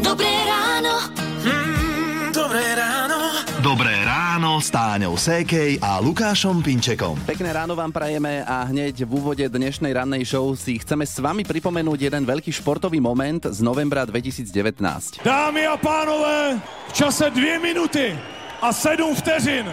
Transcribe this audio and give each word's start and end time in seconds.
Dobré 0.00 0.32
ráno. 0.48 1.12
Mm, 1.44 2.32
dobré 2.32 2.64
ráno. 2.72 3.18
Dobré 3.60 3.92
ráno 4.08 4.56
s 4.56 4.72
Táňou 4.72 5.20
Sékej 5.20 5.84
a 5.84 6.00
Lukášom 6.00 6.64
Pinčekom. 6.64 7.12
Pekné 7.28 7.52
ráno 7.52 7.76
vám 7.76 7.92
prajeme 7.92 8.40
a 8.40 8.64
hneď 8.64 9.04
v 9.04 9.20
úvode 9.20 9.44
dnešnej 9.44 9.92
rannej 9.92 10.24
show 10.24 10.56
si 10.56 10.80
chceme 10.80 11.04
s 11.04 11.20
vami 11.20 11.44
pripomenúť 11.44 12.08
jeden 12.08 12.24
veľký 12.24 12.48
športový 12.48 13.04
moment 13.04 13.44
z 13.52 13.60
novembra 13.60 14.08
2019. 14.08 14.48
Dámy 15.28 15.62
a 15.68 15.76
pánové, 15.76 16.56
v 16.88 16.92
čase 16.96 17.28
2 17.28 17.60
minuty 17.60 18.16
a 18.64 18.72
7 18.72 18.96
vteřin 19.20 19.68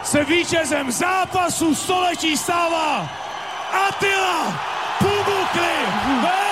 se 0.00 0.24
vítězem 0.24 0.88
zápasu 0.88 1.76
století 1.76 2.32
stává 2.32 3.04
Attila 3.92 4.56
Pumukli. 5.04 6.47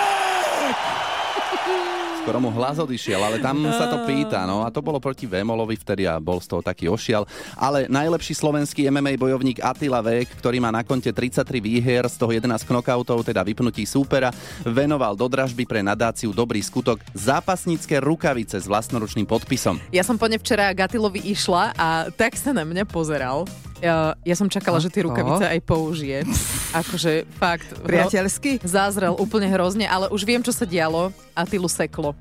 Skoro 2.26 2.42
mu 2.42 2.50
hlas 2.50 2.74
odišiel, 2.82 3.22
ale 3.22 3.38
tam 3.38 3.62
sa 3.70 3.86
to 3.86 4.02
pýta. 4.02 4.42
No 4.50 4.66
a 4.66 4.68
to 4.74 4.82
bolo 4.82 4.98
proti 4.98 5.30
Vémolovi 5.30 5.78
vtedy 5.78 6.10
a 6.10 6.18
bol 6.18 6.42
z 6.42 6.50
toho 6.50 6.58
taký 6.58 6.90
ošial. 6.90 7.22
Ale 7.54 7.86
najlepší 7.86 8.34
slovenský 8.34 8.90
MMA 8.90 9.14
bojovník 9.14 9.62
Attila 9.62 10.02
Vek, 10.02 10.34
ktorý 10.42 10.58
má 10.58 10.74
na 10.74 10.82
konte 10.82 11.06
33 11.14 11.46
výhier, 11.62 12.02
z 12.10 12.18
toho 12.18 12.34
11 12.34 12.66
knockoutov, 12.66 13.22
teda 13.22 13.46
vypnutí 13.46 13.86
súpera, 13.86 14.34
venoval 14.66 15.14
do 15.14 15.30
dražby 15.30 15.70
pre 15.70 15.86
nadáciu 15.86 16.34
Dobrý 16.34 16.58
skutok 16.66 16.98
zápasnícke 17.14 18.02
rukavice 18.02 18.58
s 18.58 18.66
vlastnoručným 18.66 19.30
podpisom. 19.30 19.78
Ja 19.94 20.02
som 20.02 20.18
po 20.18 20.26
včera 20.26 20.74
Gatilovi 20.74 21.22
išla 21.30 21.78
a 21.78 22.10
tak 22.10 22.34
sa 22.34 22.50
na 22.50 22.66
mňa 22.66 22.90
pozeral. 22.90 23.46
Ja, 23.84 24.16
ja 24.24 24.34
som 24.34 24.48
čakala, 24.48 24.80
že 24.80 24.88
tie 24.88 25.04
rukavice 25.04 25.44
aj 25.44 25.60
použije. 25.64 26.24
Akože 26.72 27.28
fakt. 27.36 27.68
Priateľsky? 27.84 28.64
Zázrel 28.64 29.12
úplne 29.16 29.52
hrozne, 29.52 29.84
ale 29.84 30.08
už 30.08 30.24
viem, 30.24 30.40
čo 30.40 30.52
sa 30.52 30.64
dialo 30.64 31.12
a 31.36 31.44
Tilu 31.44 31.68
seklo. 31.68 32.16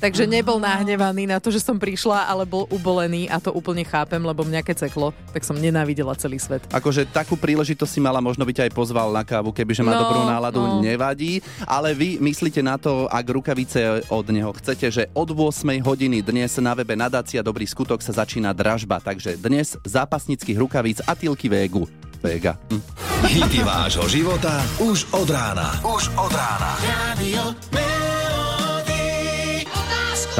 Takže 0.00 0.24
nebol 0.24 0.56
nahnevaný 0.56 1.28
na 1.28 1.36
to, 1.36 1.48
že 1.48 1.60
som 1.60 1.76
prišla, 1.76 2.24
ale 2.24 2.48
bol 2.48 2.64
ubolený 2.68 3.28
a 3.28 3.36
to 3.36 3.52
úplne 3.52 3.84
chápem, 3.84 4.16
lebo 4.16 4.42
mňa 4.42 4.64
keď 4.64 4.88
seklo, 4.88 5.12
tak 5.28 5.44
som 5.44 5.52
nenávidela 5.54 6.16
celý 6.16 6.40
svet. 6.40 6.64
Akože 6.70 7.04
takú 7.04 7.36
príležitosť 7.36 7.90
si 7.90 8.00
mala, 8.00 8.18
možno 8.18 8.42
by 8.42 8.52
ťa 8.52 8.64
aj 8.66 8.72
pozval 8.72 9.12
na 9.12 9.20
kávu, 9.20 9.52
kebyže 9.52 9.80
má 9.80 9.92
No, 9.92 10.00
dobrú 10.00 10.20
náladu, 10.24 10.60
no. 10.60 10.80
nevadí. 10.80 11.44
Ale 11.62 11.92
vy 11.92 12.16
myslíte 12.16 12.60
na 12.60 12.76
to, 12.76 13.04
ak 13.06 13.26
rukavice 13.28 14.08
od 14.08 14.26
neho 14.28 14.56
chcete, 14.56 14.86
že 14.88 15.02
od 15.12 15.28
8 15.28 15.44
hodiny 15.80 16.20
dnes 16.20 16.56
na 16.56 16.72
webe 16.72 16.96
Nadácia 16.96 17.44
Dobrý 17.44 17.68
skutok 17.68 18.00
sa 18.00 18.16
začína 18.16 18.50
dražba. 18.50 18.98
Takže 18.98 19.36
dnes 19.36 19.76
zápasnických 19.82 20.56
rukavíc 20.56 20.98
Atilky 21.04 21.46
Végu. 21.46 21.84
Vega. 22.20 22.56
Hm. 22.68 22.80
Hity 23.26 23.60
vášho 23.64 24.04
života 24.08 24.60
už 24.76 25.08
od 25.12 25.28
rána. 25.28 25.76
Už 25.82 26.08
od 26.16 26.28
rána. 26.28 26.76
Radio. 26.80 27.89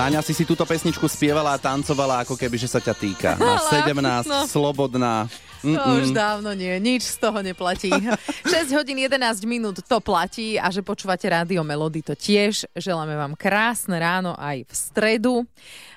Táňa 0.01 0.25
si 0.25 0.33
si 0.33 0.49
túto 0.49 0.65
pesničku 0.65 1.05
spievala 1.13 1.53
a 1.53 1.61
tancovala, 1.61 2.25
ako 2.25 2.33
keby, 2.33 2.57
že 2.57 2.73
sa 2.73 2.81
ťa 2.81 2.95
týka. 2.97 3.31
Na 3.37 3.61
Ale, 3.61 3.85
17, 3.85 4.33
no. 4.33 4.49
slobodná. 4.49 5.29
To 5.61 6.01
už 6.01 6.17
dávno 6.17 6.57
nie, 6.57 6.73
nič 6.81 7.05
z 7.05 7.21
toho 7.21 7.45
neplatí. 7.45 7.93
6 8.49 8.73
hodín 8.81 8.97
11 8.97 9.45
minút 9.45 9.85
to 9.85 10.01
platí 10.01 10.57
a 10.57 10.73
že 10.73 10.81
počúvate 10.81 11.29
rádio 11.29 11.61
Melody 11.61 12.01
to 12.01 12.17
tiež. 12.17 12.65
Želáme 12.73 13.13
vám 13.13 13.37
krásne 13.37 14.01
ráno 14.01 14.33
aj 14.41 14.65
v 14.65 14.73
stredu. 14.73 15.35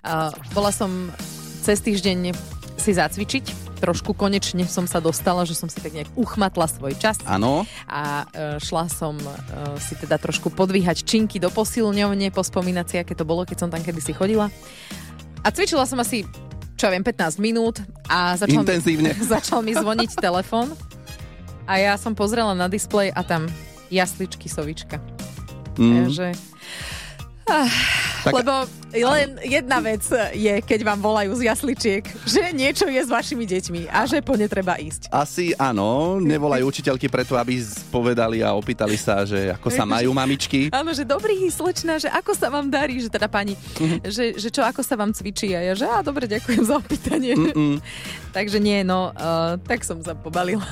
Uh, 0.04 0.36
bola 0.52 0.76
som 0.76 1.08
cez 1.64 1.80
týždeň 1.80 2.36
si 2.76 2.92
zacvičiť. 2.92 3.63
Trošku 3.84 4.16
konečne 4.16 4.64
som 4.64 4.88
sa 4.88 5.04
dostala, 5.04 5.44
že 5.44 5.60
som 5.60 5.68
si 5.68 5.84
tak 5.84 5.92
nejak 5.92 6.08
uchmatla 6.16 6.72
svoj 6.72 6.96
čas. 6.96 7.20
Áno. 7.28 7.68
a 7.84 8.24
e, 8.32 8.64
šla 8.64 8.88
som 8.88 9.20
e, 9.20 9.28
si 9.84 10.00
teda 10.00 10.16
trošku 10.16 10.56
podvíhať 10.56 11.04
činky 11.04 11.36
do 11.36 11.52
posilňovne, 11.52 12.32
pospomínať 12.32 12.86
si, 12.88 12.96
aké 13.04 13.12
to 13.12 13.28
bolo, 13.28 13.44
keď 13.44 13.68
som 13.68 13.70
tam 13.70 13.84
kedysi 13.84 14.16
chodila. 14.16 14.48
A 15.44 15.52
cvičila 15.52 15.84
som 15.84 16.00
asi, 16.00 16.24
čo 16.80 16.88
ja 16.88 16.96
viem, 16.96 17.04
15 17.04 17.44
minút 17.44 17.84
a 18.08 18.40
začal, 18.40 18.64
Intenzívne. 18.64 19.12
Mi, 19.12 19.28
začal 19.36 19.60
mi 19.60 19.76
zvoniť 19.76 20.16
telefon 20.16 20.72
a 21.68 21.76
ja 21.76 22.00
som 22.00 22.16
pozrela 22.16 22.56
na 22.56 22.72
displej 22.72 23.12
a 23.12 23.20
tam 23.20 23.52
jasličky 23.92 24.48
sovička. 24.48 25.04
Mm. 25.76 26.08
Takže... 26.08 26.28
Ah, 27.52 27.68
Tak- 28.24 28.40
Lebo 28.40 28.56
len 28.96 29.36
jedna 29.44 29.84
vec 29.84 30.00
je, 30.32 30.54
keď 30.64 30.80
vám 30.88 31.00
volajú 31.04 31.36
z 31.36 31.52
jasličiek, 31.52 32.04
že 32.24 32.56
niečo 32.56 32.88
je 32.88 33.02
s 33.04 33.10
vašimi 33.12 33.44
deťmi 33.44 33.82
a 33.92 34.08
že 34.08 34.24
po 34.24 34.40
ne 34.40 34.48
treba 34.48 34.80
ísť. 34.80 35.12
Asi 35.12 35.52
áno, 35.60 36.22
nevolajú 36.24 36.64
učiteľky 36.72 37.12
preto, 37.12 37.36
aby 37.36 37.60
povedali 37.92 38.40
a 38.40 38.56
opýtali 38.56 38.96
sa, 38.96 39.28
že 39.28 39.52
ako 39.52 39.68
sa 39.68 39.84
majú 39.84 40.16
mamičky. 40.16 40.70
Áno, 40.80 40.96
že 40.96 41.04
dobrý, 41.04 41.36
slečna, 41.52 42.00
že 42.00 42.08
ako 42.08 42.32
sa 42.32 42.48
vám 42.48 42.72
darí, 42.72 43.04
že 43.04 43.12
teda 43.12 43.28
pani, 43.28 43.60
že, 44.08 44.40
že 44.40 44.48
čo, 44.48 44.64
ako 44.64 44.80
sa 44.80 44.96
vám 44.96 45.12
cvičí 45.12 45.52
a 45.52 45.60
ja, 45.60 45.74
že 45.76 45.84
á, 45.84 46.00
dobre, 46.00 46.26
ďakujem 46.30 46.64
za 46.64 46.80
opýtanie. 46.80 47.36
Mm-mm. 47.36 47.84
Takže 48.38 48.58
nie, 48.64 48.82
no, 48.88 49.12
uh, 49.14 49.60
tak 49.68 49.84
som 49.84 50.00
sa 50.00 50.16
pobalila 50.16 50.64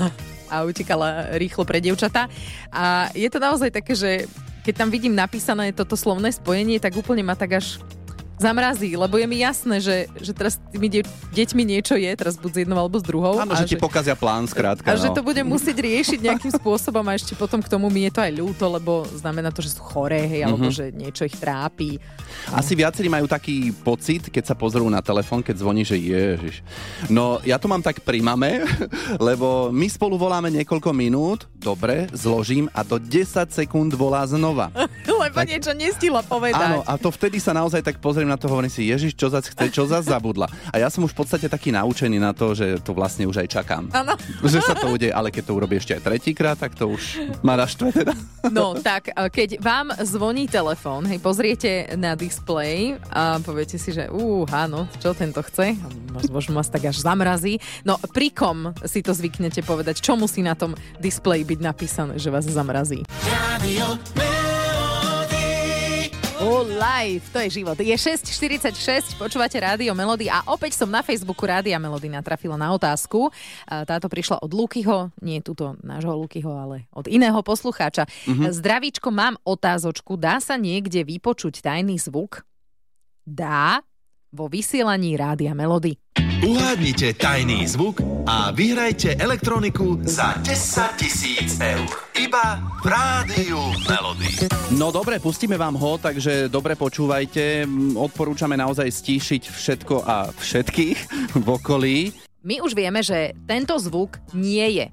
a 0.52 0.68
utekala 0.68 1.32
rýchlo 1.40 1.64
pre 1.64 1.80
dievčatá. 1.80 2.28
A 2.72 3.08
je 3.16 3.28
to 3.32 3.40
naozaj 3.40 3.72
také, 3.72 3.96
že 3.96 4.28
keď 4.62 4.74
tam 4.78 4.90
vidím 4.94 5.18
napísané 5.18 5.74
toto 5.74 5.98
slovné 5.98 6.30
spojenie, 6.30 6.78
tak 6.78 6.94
úplne 6.94 7.26
ma 7.26 7.34
tak 7.34 7.58
až 7.58 7.82
zamrazí, 8.42 8.92
lebo 8.94 9.16
je 9.16 9.24
mi 9.24 9.38
jasné, 9.40 9.78
že, 9.78 9.96
že 10.18 10.32
teraz 10.32 10.58
s 10.58 10.62
tými 10.68 10.90
de- 10.90 11.06
deťmi 11.32 11.64
niečo 11.64 11.94
je, 11.94 12.10
teraz 12.12 12.36
buď 12.36 12.52
s 12.52 12.58
jednou 12.60 12.76
alebo 12.76 12.98
s 12.98 13.06
druhou. 13.06 13.38
Áno, 13.38 13.54
a 13.54 13.62
že 13.62 13.70
ti 13.70 13.78
pokazia 13.78 14.14
plán, 14.14 14.44
skrátka. 14.44 14.84
a 14.84 14.98
že 14.98 15.08
no. 15.08 15.16
to 15.16 15.22
budem 15.22 15.46
musieť 15.46 15.78
riešiť 15.78 16.20
nejakým 16.20 16.52
spôsobom 16.52 17.06
a 17.06 17.14
ešte 17.14 17.34
potom 17.34 17.62
k 17.62 17.70
tomu 17.70 17.88
mi 17.88 18.04
je 18.04 18.12
to 18.12 18.20
aj 18.20 18.34
ľúto, 18.34 18.66
lebo 18.68 18.92
znamená 19.14 19.50
to, 19.50 19.62
že 19.62 19.72
sú 19.72 19.82
choré, 19.82 20.26
hej, 20.26 20.42
alebo 20.44 20.66
Mhm. 20.68 20.74
že 20.74 20.86
niečo 20.90 21.24
ich 21.24 21.36
trápi. 21.36 22.02
Asi 22.50 22.74
viacerí 22.74 23.06
majú 23.06 23.28
taký 23.28 23.70
pocit, 23.78 24.28
keď 24.28 24.44
sa 24.44 24.56
pozrú 24.56 24.88
na 24.88 25.00
telefón, 25.00 25.40
keď 25.40 25.62
zvoní, 25.62 25.84
že 25.84 25.96
ježiš. 25.96 26.66
No, 27.08 27.38
ja 27.44 27.62
to 27.62 27.68
mám 27.68 27.80
tak 27.80 28.02
pri 28.02 28.20
mame, 28.20 28.66
lebo 29.20 29.70
my 29.70 29.86
spolu 29.86 30.16
voláme 30.16 30.50
niekoľko 30.50 30.90
minút, 30.92 31.46
dobre, 31.54 32.08
zložím 32.12 32.72
a 32.72 32.82
do 32.82 32.98
10 32.98 33.28
sekúnd 33.52 33.92
volá 33.92 34.24
znova. 34.24 34.72
Lebo 35.22 35.38
niečo 35.46 35.70
nestihla 35.72 36.26
povedať. 36.26 36.58
Áno, 36.58 36.82
a 36.82 36.98
to 36.98 37.14
vtedy 37.14 37.38
sa 37.38 37.54
naozaj 37.54 37.84
tak 37.84 38.02
pozriem 38.02 38.26
na 38.32 38.40
to, 38.40 38.48
hovorím 38.48 38.72
si, 38.72 38.88
Ježiš, 38.88 39.12
čo 39.20 39.28
zase 39.28 39.52
chce, 39.52 39.68
čo 39.68 39.84
zase 39.84 40.08
zabudla. 40.08 40.48
A 40.72 40.80
ja 40.80 40.88
som 40.88 41.04
už 41.04 41.12
v 41.12 41.28
podstate 41.28 41.52
taký 41.52 41.76
naučený 41.76 42.16
na 42.16 42.32
to, 42.32 42.56
že 42.56 42.80
to 42.80 42.96
vlastne 42.96 43.28
už 43.28 43.44
aj 43.44 43.48
čakám. 43.52 43.92
Áno. 43.92 44.16
Že 44.40 44.60
sa 44.64 44.74
to 44.80 44.88
udeje, 44.88 45.12
ale 45.12 45.28
keď 45.28 45.52
to 45.52 45.58
urobí 45.60 45.76
ešte 45.76 46.00
aj 46.00 46.08
tretíkrát, 46.08 46.56
tak 46.56 46.80
to 46.80 46.88
už 46.88 47.20
ma 47.44 47.60
naštve 47.60 47.92
teda. 47.92 48.16
No 48.48 48.80
tak, 48.80 49.12
a 49.12 49.28
keď 49.28 49.60
vám 49.60 49.92
zvoní 50.00 50.48
telefón, 50.48 51.04
hej, 51.12 51.20
pozriete 51.20 51.92
na 52.00 52.16
displej 52.16 52.96
a 53.12 53.38
poviete 53.44 53.76
si, 53.76 53.92
že 53.92 54.08
uh, 54.08 54.48
áno, 54.50 54.88
čo 55.04 55.12
tento 55.12 55.44
chce? 55.44 55.76
Možno 56.32 56.56
vás 56.56 56.72
tak 56.72 56.88
až 56.88 57.04
zamrazí. 57.04 57.60
No 57.84 58.00
pri 58.16 58.32
kom 58.32 58.72
si 58.88 59.04
to 59.04 59.12
zvyknete 59.12 59.62
povedať? 59.68 60.00
Čo 60.00 60.16
musí 60.16 60.40
na 60.40 60.56
tom 60.56 60.74
displeji 61.04 61.44
byť 61.44 61.60
napísané, 61.60 62.14
že 62.16 62.32
vás 62.32 62.48
zamrazí? 62.48 63.04
Radio. 63.28 64.31
Oh, 66.42 66.66
life, 66.66 67.30
to 67.30 67.38
je 67.46 67.62
život. 67.62 67.78
Je 67.78 67.94
6.46, 67.94 69.14
počúvate 69.14 69.62
Rádio 69.62 69.94
Melody 69.94 70.26
a 70.26 70.42
opäť 70.50 70.74
som 70.74 70.90
na 70.90 71.06
Facebooku 71.06 71.46
Rádia 71.46 71.78
Melody 71.78 72.10
natrafila 72.10 72.58
na 72.58 72.74
otázku. 72.74 73.30
Táto 73.70 74.10
prišla 74.10 74.42
od 74.42 74.50
Lukyho, 74.50 75.14
nie 75.22 75.38
túto 75.46 75.78
nášho 75.86 76.18
Lukyho, 76.18 76.50
ale 76.50 76.90
od 76.98 77.06
iného 77.06 77.38
poslucháča. 77.46 78.10
Mm-hmm. 78.10 78.58
Zdravíčko, 78.58 79.14
mám 79.14 79.38
otázočku. 79.46 80.18
Dá 80.18 80.42
sa 80.42 80.58
niekde 80.58 81.06
vypočuť 81.06 81.62
tajný 81.62 82.02
zvuk? 82.02 82.42
Dá 83.22 83.86
vo 84.34 84.50
vysielaní 84.50 85.14
Rádia 85.14 85.54
Melody. 85.54 85.94
Uhádnite 86.42 87.14
tajný 87.22 87.70
zvuk 87.70 88.02
a 88.26 88.50
vyhrajte 88.50 89.14
elektroniku 89.14 90.02
za 90.02 90.34
10 90.42 90.98
tisíc 90.98 91.62
eur. 91.62 91.86
Iba 92.18 92.58
v 92.82 92.86
Rádiu 92.90 93.62
Melody. 93.86 94.50
No 94.74 94.90
dobre, 94.90 95.22
pustíme 95.22 95.54
vám 95.54 95.78
ho, 95.78 96.02
takže 96.02 96.50
dobre 96.50 96.74
počúvajte. 96.74 97.70
Odporúčame 97.94 98.58
naozaj 98.58 98.90
stíšiť 98.90 99.54
všetko 99.54 99.96
a 100.02 100.34
všetkých 100.34 100.98
v 101.38 101.48
okolí. 101.48 102.10
My 102.42 102.58
už 102.66 102.74
vieme, 102.74 103.06
že 103.06 103.38
tento 103.46 103.78
zvuk 103.78 104.18
nie 104.34 104.82
je. 104.82 104.90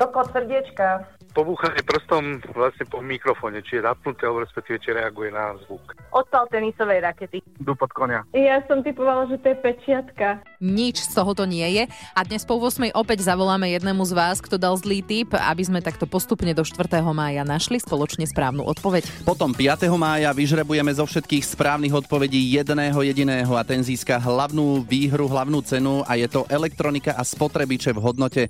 Toko 0.00 0.24
srdiečka. 0.32 1.15
Pobúchanie 1.36 1.84
prstom 1.84 2.40
vlastne 2.56 2.88
po 2.88 3.04
mikrofóne, 3.04 3.60
či 3.60 3.76
je 3.76 3.84
zapnuté, 3.84 4.24
alebo 4.24 4.40
respektíve 4.40 4.80
či 4.80 4.96
reaguje 4.96 5.28
na 5.28 5.52
zvuk. 5.68 5.92
Odpal 6.16 6.48
tenisovej 6.48 7.04
rakety. 7.04 7.44
Dupot 7.60 7.92
konia. 7.92 8.24
Ja 8.32 8.64
som 8.64 8.80
typovala, 8.80 9.28
že 9.28 9.36
to 9.44 9.52
je 9.52 9.56
pečiatka. 9.60 10.40
Nič 10.64 11.04
z 11.04 11.12
tohoto 11.12 11.44
nie 11.44 11.68
je. 11.76 11.84
A 12.16 12.24
dnes 12.24 12.48
po 12.48 12.56
8. 12.56 12.96
opäť 12.96 13.28
zavoláme 13.28 13.68
jednému 13.68 14.00
z 14.08 14.16
vás, 14.16 14.40
kto 14.40 14.56
dal 14.56 14.80
zlý 14.80 15.04
tip, 15.04 15.36
aby 15.36 15.60
sme 15.60 15.84
takto 15.84 16.08
postupne 16.08 16.56
do 16.56 16.64
4. 16.64 17.04
mája 17.12 17.44
našli 17.44 17.76
spoločne 17.76 18.24
správnu 18.24 18.64
odpoveď. 18.64 19.28
Potom 19.28 19.52
5. 19.52 19.92
mája 20.00 20.32
vyžrebujeme 20.32 20.96
zo 20.96 21.04
všetkých 21.04 21.44
správnych 21.44 21.92
odpovedí 21.92 22.40
jedného 22.56 22.96
jediného 23.04 23.52
a 23.52 23.66
ten 23.66 23.84
získa 23.84 24.16
hlavnú 24.16 24.88
výhru, 24.88 25.28
hlavnú 25.28 25.60
cenu 25.60 26.00
a 26.08 26.16
je 26.16 26.32
to 26.32 26.48
elektronika 26.48 27.12
a 27.12 27.20
spotrebiče 27.20 27.92
v 27.92 28.00
hodnote 28.00 28.42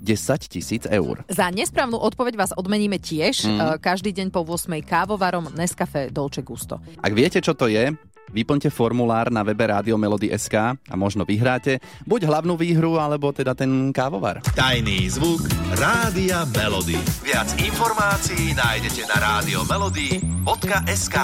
10 0.00 0.52
tisíc 0.52 0.82
eur. 0.86 1.24
Za 1.26 1.50
nesprávnu 1.50 1.96
odpoveď 1.98 2.34
vás 2.36 2.52
odmeníme 2.54 3.00
tiež. 3.00 3.48
Mm. 3.48 3.80
Každý 3.80 4.12
deň 4.12 4.28
po 4.30 4.44
8 4.44 4.82
kávovarom 4.84 5.50
Nescafe 5.56 6.12
Dolce 6.12 6.44
Gusto. 6.44 6.78
Ak 7.00 7.12
viete, 7.16 7.40
čo 7.40 7.56
to 7.56 7.66
je, 7.66 7.90
vyplňte 8.32 8.70
formulár 8.70 9.30
na 9.30 9.46
webe 9.46 9.66
Rádio 9.66 9.94
Melody.sk 9.98 10.54
a 10.76 10.94
možno 10.98 11.22
vyhráte 11.22 11.78
buď 12.04 12.26
hlavnú 12.26 12.58
výhru, 12.58 12.98
alebo 12.98 13.30
teda 13.30 13.54
ten 13.54 13.94
kávovar. 13.94 14.42
Tajný 14.54 15.06
zvuk 15.10 15.46
Rádia 15.78 16.44
Melody. 16.52 16.98
Viac 17.22 17.54
informácií 17.62 18.54
nájdete 18.54 19.02
na 19.10 19.16
rádio 19.22 19.62
melody.sk 19.66 21.16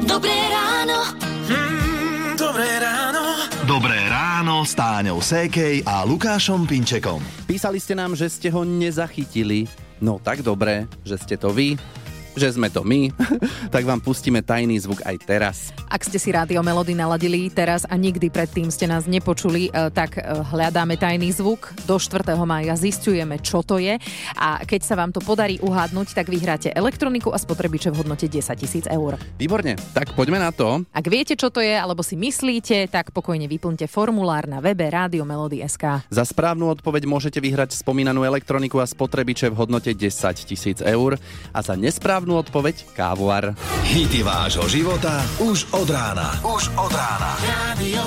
Dobré 0.00 0.36
ráno. 0.50 0.98
Mm, 1.46 1.89
Dobré 2.40 2.80
ráno. 2.80 3.36
Dobré 3.68 4.00
ráno 4.08 4.64
s 4.64 4.72
Táňou 4.72 5.20
Sékej 5.20 5.84
a 5.84 6.08
Lukášom 6.08 6.64
Pinčekom. 6.64 7.20
Písali 7.44 7.76
ste 7.76 7.92
nám, 7.92 8.16
že 8.16 8.32
ste 8.32 8.48
ho 8.48 8.64
nezachytili. 8.64 9.68
No 10.00 10.16
tak 10.16 10.40
dobre, 10.40 10.88
že 11.04 11.20
ste 11.20 11.36
to 11.36 11.52
vy, 11.52 11.76
že 12.38 12.54
sme 12.54 12.70
to 12.70 12.86
my, 12.86 13.10
tak 13.74 13.82
vám 13.84 14.00
pustíme 14.00 14.40
tajný 14.40 14.80
zvuk 14.80 15.02
aj 15.04 15.16
teraz. 15.26 15.56
Ak 15.90 16.06
ste 16.06 16.16
si 16.16 16.30
Rádio 16.30 16.62
Melody 16.62 16.94
naladili 16.94 17.50
teraz 17.50 17.84
a 17.84 17.94
nikdy 17.98 18.30
predtým 18.30 18.70
ste 18.70 18.86
nás 18.86 19.04
nepočuli, 19.04 19.68
e, 19.68 19.90
tak 19.90 20.16
e, 20.16 20.22
hľadáme 20.22 20.94
tajný 20.96 21.34
zvuk. 21.34 21.74
Do 21.84 21.98
4. 21.98 22.34
mája 22.46 22.74
zistujeme, 22.78 23.42
čo 23.42 23.60
to 23.66 23.82
je 23.82 23.98
a 24.38 24.62
keď 24.62 24.80
sa 24.86 24.94
vám 24.96 25.10
to 25.10 25.20
podarí 25.20 25.60
uhádnuť, 25.60 26.14
tak 26.14 26.32
vyhráte 26.32 26.72
elektroniku 26.72 27.34
a 27.34 27.38
spotrebiče 27.38 27.92
v 27.92 27.98
hodnote 28.04 28.26
10 28.30 28.40
tisíc 28.56 28.84
eur. 28.88 29.18
Výborne, 29.36 29.76
tak 29.92 30.14
poďme 30.14 30.38
na 30.38 30.54
to. 30.54 30.86
Ak 30.94 31.06
viete, 31.10 31.34
čo 31.36 31.52
to 31.52 31.60
je, 31.60 31.74
alebo 31.74 32.00
si 32.00 32.14
myslíte, 32.16 32.88
tak 32.88 33.12
pokojne 33.12 33.50
vyplňte 33.50 33.84
formulár 33.90 34.48
na 34.48 34.62
webe 34.62 34.86
Rádio 34.86 35.26
Melody.sk. 35.26 36.06
Za 36.08 36.24
správnu 36.24 36.70
odpoveď 36.72 37.04
môžete 37.04 37.42
vyhrať 37.42 37.76
spomínanú 37.76 38.24
elektroniku 38.24 38.78
a 38.80 38.86
spotrebiče 38.88 39.52
v 39.52 39.58
hodnote 39.58 39.90
10 39.92 40.08
tisíc 40.48 40.78
eur 40.80 41.20
a 41.52 41.58
za 41.60 41.74
nesprávnu 41.74 42.19
odpoveď 42.28 42.92
kávovar. 42.92 43.56
Hity 43.88 44.20
vášho 44.20 44.68
života 44.68 45.24
už 45.40 45.70
od 45.72 45.88
rána. 45.88 46.36
Už 46.44 46.68
od 46.76 46.92
rána. 46.92 47.30
Radio. 47.40 48.02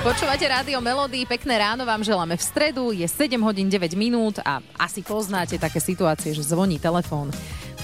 Počúvate 0.00 0.48
Rádio 0.48 0.80
Melody, 0.80 1.28
pekné 1.28 1.60
ráno 1.60 1.84
vám 1.84 2.00
želáme 2.00 2.32
v 2.32 2.40
stredu, 2.40 2.88
je 2.88 3.04
7 3.04 3.36
hodín 3.44 3.68
9 3.68 3.92
minút 4.00 4.40
a 4.40 4.64
asi 4.80 5.04
poznáte 5.04 5.60
také 5.60 5.76
situácie, 5.76 6.32
že 6.32 6.40
zvoní 6.40 6.80
telefón, 6.80 7.28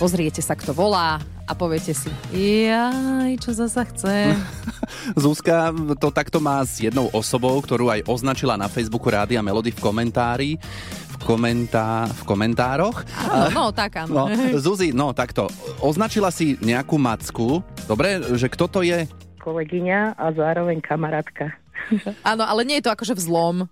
pozriete 0.01 0.41
sa, 0.41 0.57
kto 0.57 0.73
volá 0.73 1.21
a 1.45 1.53
poviete 1.53 1.93
si, 1.93 2.09
jaj, 2.33 3.37
čo 3.37 3.53
zasa 3.53 3.85
chce. 3.85 4.33
Zuzka 5.29 5.77
to 6.01 6.09
takto 6.09 6.41
má 6.41 6.65
s 6.65 6.81
jednou 6.81 7.13
osobou, 7.13 7.55
ktorú 7.61 7.93
aj 7.93 8.09
označila 8.09 8.57
na 8.57 8.67
Facebooku 8.67 9.13
Rádia 9.13 9.45
Melody 9.45 9.71
v 9.71 9.85
komentári. 9.85 10.51
V, 11.17 11.25
komentá, 11.25 12.05
v 12.07 12.23
komentároch. 12.29 13.03
Áno, 13.27 13.49
no, 13.51 13.65
tak 13.73 14.05
áno. 14.05 14.29
No, 14.29 14.59
Zuzi, 14.61 14.93
no 14.93 15.17
takto. 15.17 15.49
Označila 15.81 16.29
si 16.29 16.61
nejakú 16.61 17.01
macku. 17.01 17.65
Dobre, 17.89 18.21
že 18.37 18.53
kto 18.53 18.69
to 18.69 18.81
je? 18.85 19.09
Kolegyňa 19.41 20.19
a 20.19 20.27
zároveň 20.35 20.83
kamarátka. 20.83 21.55
Áno, 22.31 22.43
ale 22.43 22.67
nie 22.67 22.83
je 22.83 22.91
to 22.91 22.95
akože 22.95 23.15
vzlom. 23.15 23.71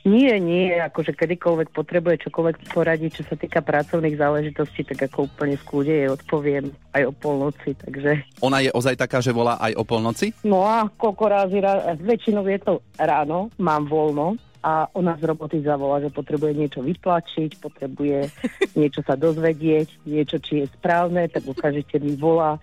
Nie, 0.00 0.40
nie, 0.40 0.72
akože 0.80 1.12
kedykoľvek 1.12 1.76
potrebuje 1.76 2.24
čokoľvek 2.24 2.72
poradiť, 2.72 3.20
čo 3.20 3.24
sa 3.28 3.36
týka 3.36 3.60
pracovných 3.60 4.16
záležitostí, 4.16 4.80
tak 4.88 5.12
ako 5.12 5.28
úplne 5.28 5.60
v 5.60 5.66
kľude 5.68 5.92
jej 5.92 6.08
odpoviem 6.08 6.72
aj 6.96 7.02
o 7.04 7.12
polnoci, 7.12 7.76
takže... 7.76 8.24
Ona 8.40 8.64
je 8.64 8.72
ozaj 8.72 8.96
taká, 8.96 9.20
že 9.20 9.36
volá 9.36 9.60
aj 9.60 9.76
o 9.76 9.84
polnoci? 9.84 10.32
No 10.40 10.64
a 10.64 10.88
koľko 10.88 11.24
razy, 11.28 11.60
ra- 11.60 12.00
väčšinou 12.00 12.48
je 12.48 12.60
to 12.64 12.72
ráno, 12.96 13.52
mám 13.60 13.84
voľno 13.84 14.40
a 14.60 14.88
ona 14.92 15.16
z 15.16 15.24
roboty 15.24 15.64
zavolá, 15.64 16.04
že 16.04 16.12
potrebuje 16.12 16.52
niečo 16.52 16.80
vytlačiť, 16.84 17.60
potrebuje 17.60 18.28
niečo 18.80 19.00
sa 19.04 19.16
dozvedieť, 19.16 20.04
niečo, 20.04 20.36
či 20.40 20.64
je 20.64 20.66
správne, 20.76 21.28
tak 21.32 21.48
okamžite 21.48 21.96
mi 22.00 22.16
volá, 22.16 22.60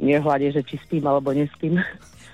nehľadie, 0.00 0.54
že 0.54 0.62
či 0.64 0.80
spím 0.80 1.04
alebo 1.06 1.34
nespím. 1.34 1.82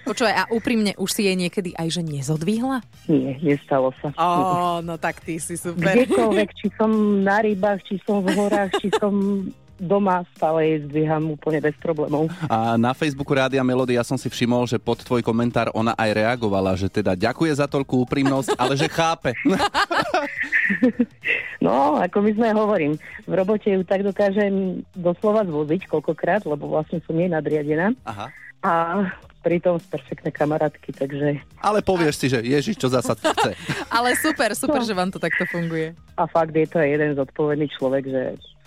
Počúvaj, 0.07 0.35
a 0.39 0.45
úprimne, 0.55 0.95
už 1.03 1.11
si 1.11 1.27
jej 1.27 1.35
niekedy 1.35 1.75
aj 1.75 1.99
že 1.99 2.03
nezodvihla? 2.07 2.79
Nie, 3.11 3.43
nestalo 3.43 3.91
sa. 3.99 4.15
Ó, 4.15 4.79
no 4.79 4.95
tak 5.03 5.19
ty 5.19 5.43
si 5.43 5.59
super. 5.59 5.99
Kdekoľvek, 5.99 6.49
či 6.55 6.71
som 6.79 6.91
na 7.27 7.43
rybách, 7.43 7.83
či 7.83 7.99
som 8.07 8.23
v 8.23 8.31
horách, 8.39 8.71
či 8.79 8.87
som 9.03 9.43
doma, 9.77 10.25
stále 10.37 10.65
jej 10.65 10.79
zdvíham 10.89 11.37
úplne 11.37 11.61
bez 11.61 11.77
problémov. 11.79 12.33
A 12.49 12.75
na 12.81 12.97
Facebooku 12.97 13.33
Rádia 13.37 13.61
Melody 13.61 13.97
ja 13.97 14.05
som 14.05 14.17
si 14.17 14.27
všimol, 14.27 14.65
že 14.65 14.81
pod 14.81 15.05
tvoj 15.05 15.21
komentár 15.21 15.69
ona 15.77 15.93
aj 15.97 16.11
reagovala, 16.17 16.77
že 16.77 16.89
teda 16.89 17.13
ďakuje 17.15 17.53
za 17.57 17.69
toľkú 17.69 18.09
úprimnosť, 18.09 18.57
ale 18.57 18.75
že 18.75 18.89
chápe. 18.89 19.33
No, 21.63 21.99
ako 21.99 22.23
my 22.23 22.31
sme 22.37 22.49
hovorím, 22.55 22.93
v 23.27 23.33
robote 23.35 23.67
ju 23.67 23.83
tak 23.83 24.07
dokážem 24.07 24.87
doslova 24.95 25.43
zvoziť 25.43 25.91
koľkokrát, 25.91 26.47
lebo 26.47 26.71
vlastne 26.71 27.03
som 27.03 27.17
jej 27.17 27.27
nadriadená. 27.27 27.91
Aha. 28.07 28.31
A 28.63 28.73
pritom 29.47 29.79
perfektné 29.79 30.35
kamarátky, 30.35 30.91
takže... 30.91 31.39
Ale 31.63 31.79
povieš 31.79 32.15
si, 32.19 32.27
že 32.27 32.43
Ježiš, 32.43 32.75
čo 32.79 32.91
zasa 32.91 33.15
chce. 33.15 33.55
Ale 33.97 34.19
super, 34.19 34.51
super, 34.59 34.83
že 34.83 34.91
vám 34.91 35.11
to 35.15 35.23
takto 35.23 35.47
funguje. 35.47 35.95
A 36.19 36.27
fakt 36.27 36.51
je 36.51 36.67
to 36.67 36.83
aj 36.83 36.91
jeden 36.99 37.11
zodpovedný 37.15 37.71
človek, 37.71 38.11
že 38.11 38.23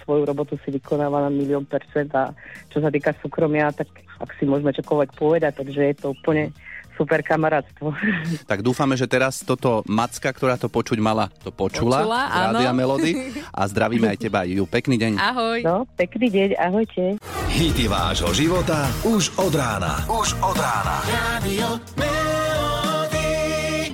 svoju 0.09 0.25
robotu 0.25 0.57
si 0.65 0.73
vykonáva 0.73 1.21
na 1.21 1.29
milión 1.29 1.69
percent 1.69 2.09
a 2.17 2.33
čo 2.73 2.81
sa 2.81 2.89
týka 2.89 3.13
súkromia, 3.21 3.69
tak 3.69 3.93
ak 4.17 4.33
si 4.41 4.49
môžeme 4.49 4.73
čokoľvek 4.73 5.13
povedať, 5.13 5.61
takže 5.61 5.93
je 5.93 5.95
to 6.01 6.17
úplne 6.17 6.49
super 6.97 7.21
kamarátstvo. 7.21 7.93
Tak 8.49 8.65
dúfame, 8.65 8.97
že 8.97 9.05
teraz 9.05 9.45
toto 9.45 9.85
Macka, 9.85 10.33
ktorá 10.33 10.57
to 10.57 10.73
počuť 10.73 10.97
mala, 10.97 11.29
to 11.45 11.53
počula, 11.53 12.01
Počula, 12.01 12.21
Rádia. 12.49 12.73
Melody 12.73 13.13
a 13.53 13.61
zdravíme 13.69 14.09
aj 14.09 14.17
teba, 14.17 14.41
Ju. 14.49 14.65
Pekný 14.65 14.97
deň. 14.97 15.11
Ahoj. 15.21 15.61
No, 15.61 15.85
pekný 15.93 16.33
deň, 16.33 16.49
ahojte. 16.57 17.21
Hity 17.53 17.85
vášho 17.85 18.33
života 18.33 18.89
už 19.05 19.37
od 19.37 19.53
rána. 19.53 20.01
Už 20.09 20.33
od 20.41 20.57
rána. 20.57 20.97
Radio 21.37 21.77
Melody. 21.93 22.38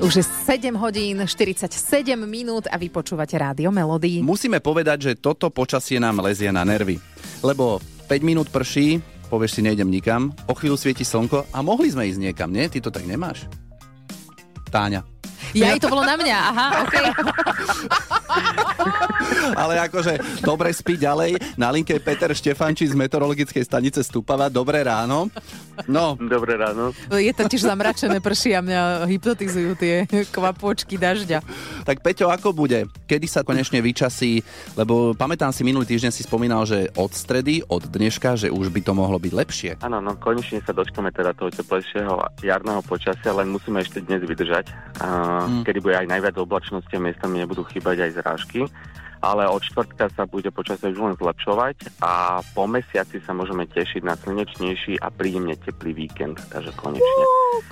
Už 0.06 0.22
je 0.22 0.26
7 0.46 0.70
hodín 0.78 1.18
47 1.18 1.66
minút 2.30 2.70
a 2.70 2.78
vy 2.78 2.94
počúvate 2.94 3.42
Rádio 3.42 3.74
Melody. 3.74 4.22
Musíme 4.22 4.62
povedať, 4.62 4.98
že 5.02 5.12
toto 5.18 5.50
počasie 5.50 5.98
nám 5.98 6.22
lezie 6.22 6.54
na 6.54 6.62
nervy. 6.62 7.02
Lebo 7.42 7.82
5 8.06 8.22
minút 8.22 8.54
prší, 8.54 9.02
povieš 9.34 9.58
si, 9.58 9.62
nejdem 9.66 9.90
nikam, 9.90 10.30
o 10.46 10.54
chvíľu 10.54 10.78
svieti 10.78 11.02
slnko 11.02 11.50
a 11.50 11.58
mohli 11.66 11.90
sme 11.90 12.06
ísť 12.06 12.22
niekam, 12.22 12.54
nie? 12.54 12.70
Ty 12.70 12.86
to 12.86 12.94
tak 12.94 13.10
nemáš? 13.10 13.50
Táňa. 14.70 15.15
Ja, 15.56 15.80
to 15.80 15.88
bolo 15.88 16.04
na 16.04 16.20
mňa, 16.20 16.38
aha, 16.52 16.68
okej. 16.84 17.06
Ale 19.56 19.80
akože, 19.88 20.44
dobre 20.44 20.74
spí 20.76 21.00
ďalej. 21.00 21.40
Na 21.56 21.72
linke 21.72 21.96
je 21.96 22.04
Peter 22.04 22.32
Štefanči 22.34 22.90
z 22.90 22.96
meteorologickej 22.98 23.64
stanice 23.64 24.04
Stupava. 24.04 24.52
Dobré 24.52 24.84
ráno. 24.84 25.32
No, 25.88 26.16
Dobré 26.16 26.56
ráno. 26.56 26.92
Je 27.12 27.32
totiž 27.32 27.68
zamračené 27.68 28.24
prší 28.24 28.56
a 28.56 28.64
mňa 28.64 28.82
hypnotizujú 29.08 29.76
tie 29.76 30.08
kvapôčky 30.32 30.96
dažďa. 30.96 31.44
tak 31.84 32.00
Peťo, 32.00 32.32
ako 32.32 32.56
bude? 32.56 32.88
Kedy 33.08 33.28
sa 33.28 33.44
konečne 33.44 33.84
vyčasí? 33.84 34.40
Lebo 34.76 35.16
pamätám 35.16 35.52
si, 35.52 35.68
minulý 35.68 35.88
týždeň 35.88 36.12
si 36.12 36.24
spomínal, 36.24 36.64
že 36.68 36.92
od 36.96 37.12
stredy, 37.12 37.64
od 37.68 37.88
dneška, 37.88 38.40
že 38.40 38.48
už 38.52 38.72
by 38.72 38.82
to 38.84 38.92
mohlo 38.96 39.20
byť 39.20 39.34
lepšie. 39.36 39.72
Áno, 39.84 40.00
no 40.00 40.16
konečne 40.16 40.64
sa 40.64 40.72
dočkame 40.72 41.12
teda 41.12 41.36
toho 41.36 41.52
teplejšieho 41.52 42.20
jarného 42.42 42.82
počasia, 42.84 43.36
len 43.36 43.52
musíme 43.52 43.84
ešte 43.84 44.00
dnes 44.00 44.24
vydržať, 44.24 44.72
a, 45.04 45.45
Hmm. 45.46 45.64
kedy 45.64 45.80
bude 45.80 45.96
aj 45.96 46.08
najviac 46.10 46.36
oblačnosti 46.38 46.92
a 46.92 47.00
miestami 47.00 47.42
nebudú 47.42 47.64
chýbať 47.66 48.10
aj 48.10 48.12
zrážky. 48.20 48.60
Ale 49.26 49.50
od 49.50 49.58
čtvrtka 49.66 50.14
sa 50.14 50.30
bude 50.30 50.54
počasie 50.54 50.94
už 50.94 51.02
len 51.02 51.16
zlepšovať 51.18 51.98
a 52.06 52.46
po 52.54 52.70
mesiaci 52.70 53.18
sa 53.26 53.34
môžeme 53.34 53.66
tešiť 53.66 54.06
na 54.06 54.14
slnečnejší 54.14 55.02
a 55.02 55.10
príjemne 55.10 55.58
teplý 55.58 55.98
víkend, 55.98 56.38
takže 56.54 56.70
konečne. 56.78 57.24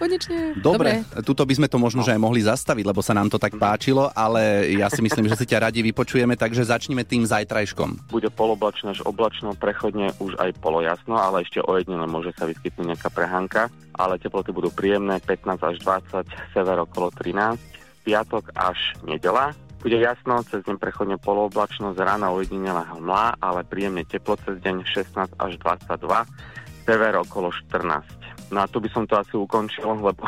Konečne. 0.02 0.58
Dobre, 0.58 1.06
tuto 1.22 1.46
by 1.46 1.54
sme 1.54 1.68
to 1.70 1.78
možno, 1.78 2.02
že 2.02 2.18
aj 2.18 2.22
mohli 2.26 2.42
zastaviť, 2.42 2.90
lebo 2.90 3.06
sa 3.06 3.14
nám 3.14 3.30
to 3.30 3.38
tak 3.38 3.54
páčilo, 3.62 4.10
ale 4.18 4.74
ja 4.74 4.90
si 4.90 5.06
myslím, 5.06 5.30
že 5.30 5.38
si 5.38 5.46
ťa 5.46 5.70
radi 5.70 5.86
vypočujeme, 5.86 6.34
takže 6.34 6.66
začneme 6.66 7.06
tým 7.06 7.22
zajtrajškom. 7.30 8.10
Bude 8.10 8.34
poloblačno 8.34 8.90
až 8.90 9.06
oblačno, 9.06 9.54
prechodne 9.54 10.10
už 10.18 10.34
aj 10.42 10.58
polojasno, 10.58 11.22
ale 11.22 11.46
ešte 11.46 11.62
ojedinele 11.62 12.10
môže 12.10 12.34
sa 12.34 12.50
vyskytnúť 12.50 12.98
nejaká 12.98 13.14
prehánka, 13.14 13.70
ale 13.94 14.18
teploty 14.18 14.50
budú 14.50 14.74
príjemné, 14.74 15.22
15 15.22 15.62
až 15.62 15.76
20, 16.18 16.26
sever 16.58 16.82
okolo 16.82 17.14
13, 17.14 17.62
piatok 18.04 18.50
až 18.58 18.98
nedela. 19.06 19.54
Bude 19.84 20.00
jasno, 20.00 20.40
cez 20.48 20.64
deň 20.64 20.80
prechodne 20.80 21.20
polooblačno, 21.20 21.92
z 21.92 22.00
rána 22.00 22.32
ojedinele 22.32 22.88
hmla, 22.88 23.36
ale 23.44 23.68
príjemne 23.68 24.08
teplo 24.08 24.40
cez 24.40 24.56
deň 24.64 24.88
16 24.88 25.36
až 25.36 25.52
22, 25.60 26.88
sever 26.88 27.14
okolo 27.20 27.52
14. 27.52 28.24
No 28.48 28.64
a 28.64 28.70
tu 28.72 28.80
by 28.80 28.88
som 28.96 29.04
to 29.04 29.20
asi 29.20 29.36
ukončil, 29.36 29.92
lebo 30.00 30.24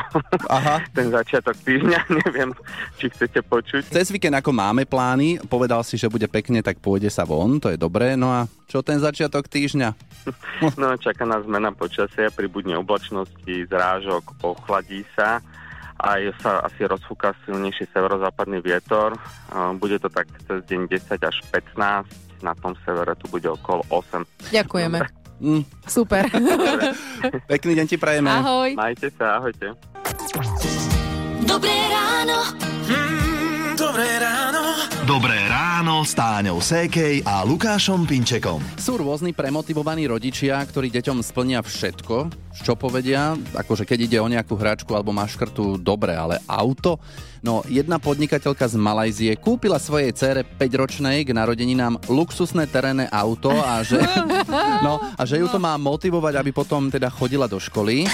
Aha. 0.52 0.84
ten 0.96 1.08
začiatok 1.08 1.56
týždňa 1.56 2.00
neviem, 2.20 2.52
či 3.00 3.08
chcete 3.08 3.40
počuť. 3.48 3.88
Cez 3.88 4.12
víkend 4.12 4.36
ako 4.36 4.52
máme 4.52 4.84
plány, 4.84 5.40
povedal 5.48 5.80
si, 5.80 5.96
že 5.96 6.12
bude 6.12 6.28
pekne, 6.28 6.60
tak 6.60 6.76
pôjde 6.84 7.08
sa 7.08 7.24
von, 7.24 7.56
to 7.56 7.72
je 7.72 7.80
dobré. 7.80 8.12
No 8.12 8.28
a 8.28 8.44
čo 8.68 8.84
ten 8.84 9.00
začiatok 9.00 9.48
týždňa? 9.48 9.88
No, 10.80 10.98
čaká 10.98 11.22
nás 11.22 11.46
zmena 11.46 11.70
počasia, 11.70 12.34
pribudne 12.34 12.74
oblačnosti, 12.74 13.70
zrážok, 13.70 14.42
ochladí 14.42 15.06
sa 15.14 15.38
aj 16.00 16.20
sa 16.44 16.60
asi 16.64 16.84
rozfúka 16.84 17.32
silnejší 17.44 17.88
severozápadný 17.92 18.60
vietor. 18.60 19.16
Bude 19.80 19.96
to 19.96 20.12
tak 20.12 20.28
cez 20.44 20.60
deň 20.68 20.88
10 20.92 21.20
až 21.24 21.36
15, 21.52 22.44
na 22.44 22.52
tom 22.60 22.76
severe 22.84 23.16
tu 23.16 23.28
bude 23.32 23.48
okolo 23.48 23.80
8. 23.88 24.52
Ďakujeme. 24.52 24.98
Mm, 25.40 25.64
Super. 25.84 26.24
pekný 27.52 27.72
deň 27.76 27.86
ti 27.88 27.96
prajeme. 28.00 28.28
Ahoj. 28.32 28.72
Majte 28.72 29.12
sa, 29.12 29.40
ahojte. 29.40 29.76
Dobré 31.44 31.76
ráno. 31.92 32.38
Dobré 33.76 34.08
ráno. 34.16 34.62
Dobré 35.04 35.36
ráno 35.48 35.55
s 35.76 36.16
Táňou 36.16 36.56
Sékej 36.56 37.20
a 37.28 37.44
Lukášom 37.44 38.08
Pinčekom. 38.08 38.64
Sú 38.80 38.96
rôzni 38.96 39.36
premotivovaní 39.36 40.08
rodičia, 40.08 40.56
ktorí 40.64 40.88
deťom 40.88 41.20
splnia 41.20 41.60
všetko, 41.60 42.32
čo 42.64 42.72
povedia, 42.80 43.36
akože 43.52 43.84
keď 43.84 43.98
ide 44.08 44.16
o 44.16 44.24
nejakú 44.24 44.56
hračku 44.56 44.88
alebo 44.96 45.12
maškrtu, 45.12 45.76
dobre, 45.76 46.16
ale 46.16 46.40
auto? 46.48 46.96
No, 47.44 47.60
jedna 47.68 48.00
podnikateľka 48.00 48.64
z 48.72 48.80
Malajzie 48.80 49.32
kúpila 49.36 49.76
svojej 49.76 50.16
cére 50.16 50.48
5-ročnej 50.48 51.28
k 51.28 51.36
narodeninám 51.36 52.08
luxusné 52.08 52.64
terénne 52.72 53.04
auto 53.12 53.52
a 53.52 53.84
že, 53.84 54.00
no, 54.86 54.96
a 54.96 55.22
že 55.28 55.44
ju 55.44 55.46
to 55.52 55.60
má 55.60 55.76
motivovať, 55.76 56.40
aby 56.40 56.56
potom 56.56 56.88
teda 56.88 57.12
chodila 57.12 57.44
do 57.44 57.60
školy. 57.60 58.08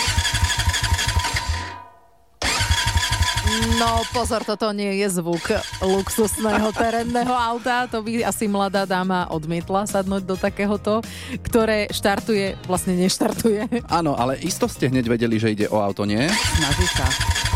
No 3.83 4.07
pozor, 4.15 4.47
toto 4.47 4.71
nie 4.71 5.03
je 5.03 5.19
zvuk 5.19 5.43
luxusného 5.83 6.71
terénneho 6.71 7.35
auta. 7.35 7.91
To 7.91 8.07
by 8.07 8.23
asi 8.23 8.47
mladá 8.47 8.87
dáma 8.87 9.27
odmietla 9.27 9.91
sadnúť 9.91 10.23
do 10.23 10.39
takéhoto, 10.39 11.03
ktoré 11.43 11.91
štartuje, 11.91 12.55
vlastne 12.71 12.95
neštartuje. 12.95 13.83
Áno, 13.91 14.15
ale 14.15 14.39
isto 14.39 14.71
ste 14.71 14.87
hneď 14.87 15.11
vedeli, 15.11 15.35
že 15.35 15.51
ide 15.51 15.67
o 15.67 15.83
auto, 15.83 16.07
nie? 16.07 16.31
Snaží 16.31 16.87
sa. 16.95 17.52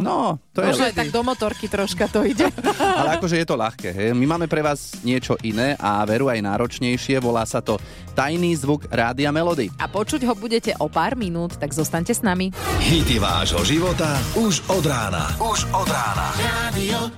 No, 0.00 0.16
No, 0.16 0.40
to 0.50 0.64
je 0.64 0.72
aj 0.72 0.96
tak 0.96 1.12
do 1.12 1.20
motorky 1.22 1.68
troška 1.68 2.08
to 2.08 2.24
ide. 2.24 2.48
Ale 3.00 3.20
akože 3.20 3.36
je 3.36 3.46
to 3.46 3.54
ľahké, 3.54 3.92
hej. 3.92 4.10
My 4.16 4.24
máme 4.36 4.48
pre 4.48 4.64
vás 4.64 4.96
niečo 5.04 5.36
iné 5.44 5.76
a 5.76 6.00
veru 6.08 6.32
aj 6.32 6.40
náročnejšie. 6.40 7.20
Volá 7.20 7.44
sa 7.44 7.60
to 7.60 7.76
Tajný 8.16 8.56
zvuk 8.56 8.88
Rádia 8.88 9.28
Melody. 9.28 9.68
A 9.76 9.86
počuť 9.86 10.24
ho 10.24 10.32
budete 10.32 10.72
o 10.80 10.88
pár 10.88 11.20
minút, 11.20 11.60
tak 11.60 11.76
zostaňte 11.76 12.16
s 12.16 12.24
nami. 12.24 12.48
Hity 12.80 13.20
vášho 13.20 13.60
života 13.68 14.16
už 14.40 14.64
od 14.72 14.84
rána. 14.88 15.36
Už 15.36 15.68
od 15.76 15.88
rána. 15.88 16.26
Radio 16.40 17.12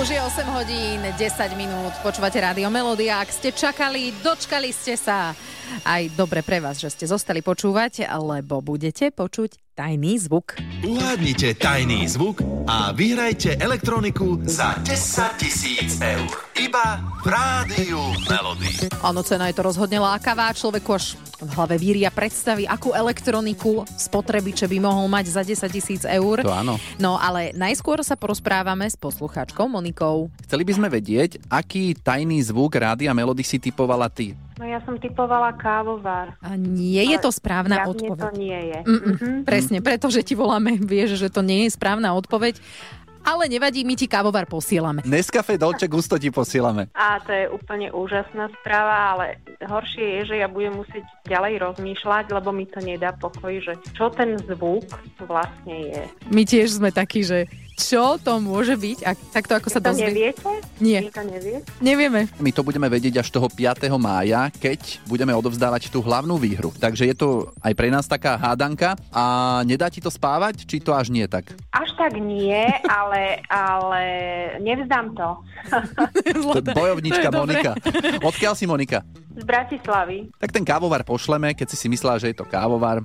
Už 0.00 0.08
je 0.08 0.16
8 0.16 0.56
hodín, 0.56 1.04
10 1.04 1.60
minút, 1.60 1.92
počúvate 2.00 2.40
Rádio 2.40 2.72
Melody 2.72 3.12
a 3.12 3.20
ak 3.20 3.28
ste 3.28 3.52
čakali, 3.52 4.16
dočkali 4.24 4.72
ste 4.72 4.96
sa. 4.96 5.36
Aj 5.84 6.02
dobre 6.16 6.40
pre 6.40 6.58
vás, 6.58 6.80
že 6.80 6.88
ste 6.88 7.04
zostali 7.04 7.44
počúvať, 7.44 8.08
lebo 8.08 8.64
budete 8.64 9.12
počuť 9.12 9.69
tajný 9.74 10.18
zvuk. 10.18 10.58
Uhádnite 10.82 11.54
tajný 11.56 12.08
zvuk 12.10 12.42
a 12.66 12.90
vyhrajte 12.92 13.56
elektroniku 13.56 14.42
za 14.42 14.74
10 14.82 15.40
tisíc 15.40 15.96
eur. 16.02 16.28
Iba 16.58 17.00
v 17.24 17.26
Rádiu 17.30 18.02
Melody. 18.28 18.90
Áno, 19.00 19.24
cena 19.24 19.48
je 19.48 19.56
to 19.56 19.64
rozhodne 19.64 19.96
lákavá, 20.02 20.52
človeku 20.52 20.90
až 20.92 21.16
v 21.40 21.50
hlave 21.56 21.80
víria 21.80 22.12
predstaví, 22.12 22.68
akú 22.68 22.92
elektroniku 22.92 23.88
spotrebiče 23.96 24.68
by 24.68 24.78
mohol 24.82 25.08
mať 25.08 25.24
za 25.32 25.42
10 25.46 25.72
tisíc 25.72 26.02
eur. 26.04 26.44
To 26.44 26.52
áno. 26.52 26.76
No 27.00 27.16
ale 27.16 27.56
najskôr 27.56 28.04
sa 28.04 28.18
porozprávame 28.18 28.84
s 28.84 28.98
poslucháčkou 28.98 29.64
Monikou. 29.70 30.28
Chceli 30.44 30.68
by 30.68 30.72
sme 30.76 30.88
vedieť, 30.92 31.40
aký 31.48 31.96
tajný 31.96 32.44
zvuk 32.44 32.76
Rádia 32.76 33.16
Melody 33.16 33.46
si 33.46 33.56
typovala 33.56 34.12
ty. 34.12 34.36
No 34.60 34.68
ja 34.68 34.76
som 34.84 34.94
typovala 34.94 35.56
kávovar. 35.56 36.36
A 36.38 36.52
nie 36.52 37.00
je 37.00 37.16
to 37.16 37.32
správna 37.32 37.80
Zjavne 37.80 38.12
odpoveď. 38.12 38.20
to 38.20 38.30
nie 38.36 38.60
je. 38.60 38.78
Mm-mm, 38.84 39.14
Mhm. 39.16 39.30
Presne, 39.42 39.78
pretože 39.80 40.20
ti 40.20 40.36
voláme, 40.36 40.76
vieš, 40.84 41.16
že 41.16 41.32
to 41.32 41.40
nie 41.40 41.64
je 41.64 41.72
správna 41.72 42.12
odpoveď. 42.12 42.60
Ale 43.20 43.48
nevadí, 43.48 43.84
my 43.84 43.92
ti 43.94 44.04
kávovar 44.06 44.44
posielame. 44.46 45.04
Nescafe 45.04 45.56
Dolce 45.56 45.84
Gusto 45.86 46.16
ti 46.16 46.28
posielame. 46.30 46.88
A 46.94 47.20
to 47.20 47.28
je 47.30 47.48
úplne 47.48 47.88
úžasná 47.90 48.48
správa, 48.54 49.12
ale 49.12 49.26
horšie 49.60 50.04
je, 50.14 50.20
že 50.26 50.36
ja 50.38 50.48
budem 50.48 50.72
musieť 50.74 51.04
ďalej 51.24 51.60
rozmýšľať, 51.60 52.32
lebo 52.32 52.48
mi 52.48 52.64
to 52.64 52.80
nedá 52.80 53.12
pokoj, 53.12 53.52
že 53.54 53.76
čo 53.92 54.08
ten 54.08 54.40
zvuk 54.40 54.88
vlastne 55.20 55.76
je. 55.86 56.02
My 56.28 56.44
tiež 56.44 56.80
sme 56.80 56.88
takí, 56.88 57.20
že 57.20 57.44
čo 57.80 58.20
to 58.20 58.36
môže 58.44 58.76
byť? 58.76 58.98
A 59.08 59.16
takto 59.16 59.56
ako 59.56 59.72
sa 59.72 59.80
to 59.80 59.90
dozvie... 59.90 60.12
neviete? 60.12 60.52
Nie. 60.78 61.08
Vy 61.08 61.12
to 61.16 61.22
nevie? 61.24 61.56
Nevieme. 61.80 62.28
My 62.36 62.52
to 62.52 62.60
budeme 62.60 62.86
vedieť 62.92 63.24
až 63.24 63.32
toho 63.32 63.48
5. 63.48 63.88
mája, 63.96 64.52
keď 64.60 65.00
budeme 65.08 65.32
odovzdávať 65.32 65.88
tú 65.88 66.04
hlavnú 66.04 66.36
výhru. 66.36 66.68
Takže 66.76 67.08
je 67.08 67.16
to 67.16 67.48
aj 67.64 67.72
pre 67.72 67.88
nás 67.88 68.04
taká 68.04 68.36
hádanka 68.36 69.00
a 69.08 69.24
nedá 69.64 69.88
ti 69.88 70.04
to 70.04 70.12
spávať, 70.12 70.68
či 70.68 70.84
to 70.84 70.92
až 70.92 71.08
nie 71.08 71.24
tak? 71.24 71.56
Až 71.72 71.88
tak 71.96 72.20
nie, 72.20 72.68
ale, 72.84 73.40
ale 73.48 74.02
nevzdám 74.60 75.16
to. 75.16 75.28
Bojovnička 76.76 77.32
To. 77.32 77.42
Monika. 77.42 77.72
Odkiaľ 78.20 78.52
si 78.52 78.68
Monika? 78.68 79.00
Z 79.30 79.44
Bratislavy. 79.46 80.34
Tak 80.42 80.50
ten 80.50 80.66
kávovar 80.66 81.06
pošleme, 81.06 81.54
keď 81.54 81.70
si 81.70 81.76
si 81.78 81.86
myslela, 81.86 82.18
že 82.18 82.34
je 82.34 82.36
to 82.36 82.46
kávovar. 82.46 82.98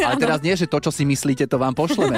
Ale 0.00 0.16
teraz 0.22 0.40
nie, 0.40 0.56
že 0.56 0.64
to, 0.64 0.80
čo 0.80 0.88
si 0.88 1.04
myslíte, 1.04 1.44
to 1.44 1.60
vám 1.60 1.76
pošleme. 1.76 2.16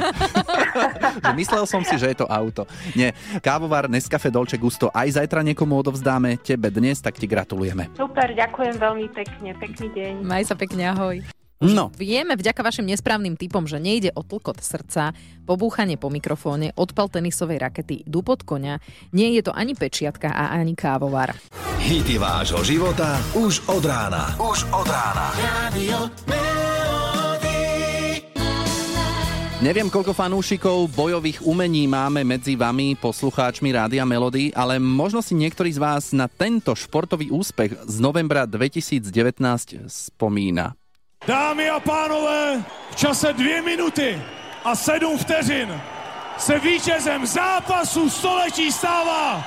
že 1.26 1.32
myslel 1.34 1.66
som 1.66 1.82
si, 1.82 1.98
že 1.98 2.14
je 2.14 2.16
to 2.22 2.30
auto. 2.30 2.62
Nie, 2.94 3.10
kávovar 3.42 3.90
Nescafe 3.90 4.30
Dolce 4.30 4.54
Gusto 4.54 4.86
aj 4.94 5.18
zajtra 5.18 5.42
niekomu 5.42 5.82
odovzdáme, 5.82 6.38
tebe 6.38 6.70
dnes, 6.70 7.02
tak 7.02 7.18
ti 7.18 7.26
gratulujeme. 7.26 7.90
Super, 7.98 8.30
ďakujem 8.38 8.78
veľmi 8.78 9.06
pekne. 9.10 9.50
Pekný 9.58 9.88
deň. 9.98 10.12
Maj 10.22 10.46
sa 10.46 10.54
pekne, 10.54 10.94
ahoj. 10.94 11.39
No, 11.60 11.92
Vieme 12.00 12.40
vďaka 12.40 12.64
vašim 12.64 12.88
nesprávnym 12.88 13.36
typom, 13.36 13.68
že 13.68 13.76
nejde 13.76 14.16
o 14.16 14.24
tlkot 14.24 14.64
srdca, 14.64 15.12
pobúchanie 15.44 16.00
po 16.00 16.08
mikrofóne, 16.08 16.72
odpal 16.72 17.12
tenisovej 17.12 17.60
rakety, 17.60 18.00
dupot 18.08 18.40
konia, 18.48 18.80
nie 19.12 19.36
je 19.36 19.44
to 19.44 19.52
ani 19.52 19.76
pečiatka 19.76 20.32
a 20.32 20.56
ani 20.56 20.72
kávovar. 20.72 21.36
Hity 21.84 22.16
vášho 22.16 22.64
života 22.64 23.20
už 23.36 23.60
od 23.68 23.84
rána. 23.84 24.32
Už 24.40 24.64
od 24.72 24.88
rána. 24.88 25.36
Radio 25.36 26.08
Neviem, 29.60 29.92
koľko 29.92 30.16
fanúšikov 30.16 30.88
bojových 30.96 31.44
umení 31.44 31.84
máme 31.84 32.24
medzi 32.24 32.56
vami, 32.56 32.96
poslucháčmi 32.96 33.76
Rádia 33.76 34.08
Melody, 34.08 34.48
ale 34.56 34.80
možno 34.80 35.20
si 35.20 35.36
niektorý 35.36 35.68
z 35.68 35.76
vás 35.76 36.16
na 36.16 36.32
tento 36.32 36.72
športový 36.72 37.28
úspech 37.28 37.76
z 37.84 37.96
novembra 38.00 38.48
2019 38.48 39.12
spomína. 39.84 40.79
Dámy 41.26 41.68
a 41.68 41.80
pánové, 41.80 42.64
v 42.90 42.96
čase 42.96 43.32
dvě 43.32 43.62
minuty 43.62 44.22
a 44.64 44.76
sedm 44.76 45.18
vteřin 45.18 45.80
se 46.38 46.58
vítězem 46.58 47.26
zápasu 47.26 48.10
století 48.10 48.72
stává 48.72 49.44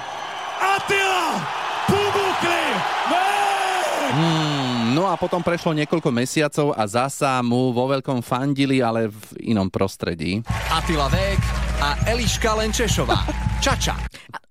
Attila 0.76 1.50
Pumukli. 1.86 2.66
Hmm, 4.12 4.94
no 4.94 5.10
a 5.10 5.18
potom 5.18 5.42
prešlo 5.42 5.74
niekoľko 5.74 6.14
mesiacov 6.14 6.78
a 6.78 6.86
zasa 6.86 7.42
mu 7.42 7.74
vo 7.74 7.90
veľkom 7.90 8.22
fandili, 8.22 8.78
ale 8.78 9.10
v 9.10 9.50
inom 9.50 9.66
prostredí. 9.66 10.46
Atila 10.70 11.10
Vék 11.10 11.42
a 11.82 11.98
Eliška 12.06 12.54
Lenčešová. 12.54 13.33
Čača. 13.64 13.96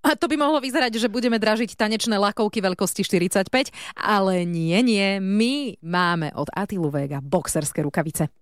A 0.08 0.16
to 0.16 0.24
by 0.24 0.40
mohlo 0.40 0.56
vyzerať, 0.56 0.96
že 0.96 1.12
budeme 1.12 1.36
dražiť 1.36 1.76
tanečné 1.76 2.16
lakovky 2.16 2.64
veľkosti 2.64 3.04
45, 3.04 3.44
ale 3.92 4.48
nie, 4.48 4.72
nie, 4.80 5.20
my 5.20 5.76
máme 5.84 6.32
od 6.32 6.48
Atilu 6.48 6.88
Vega 6.88 7.20
boxerské 7.20 7.84
rukavice. 7.84 8.32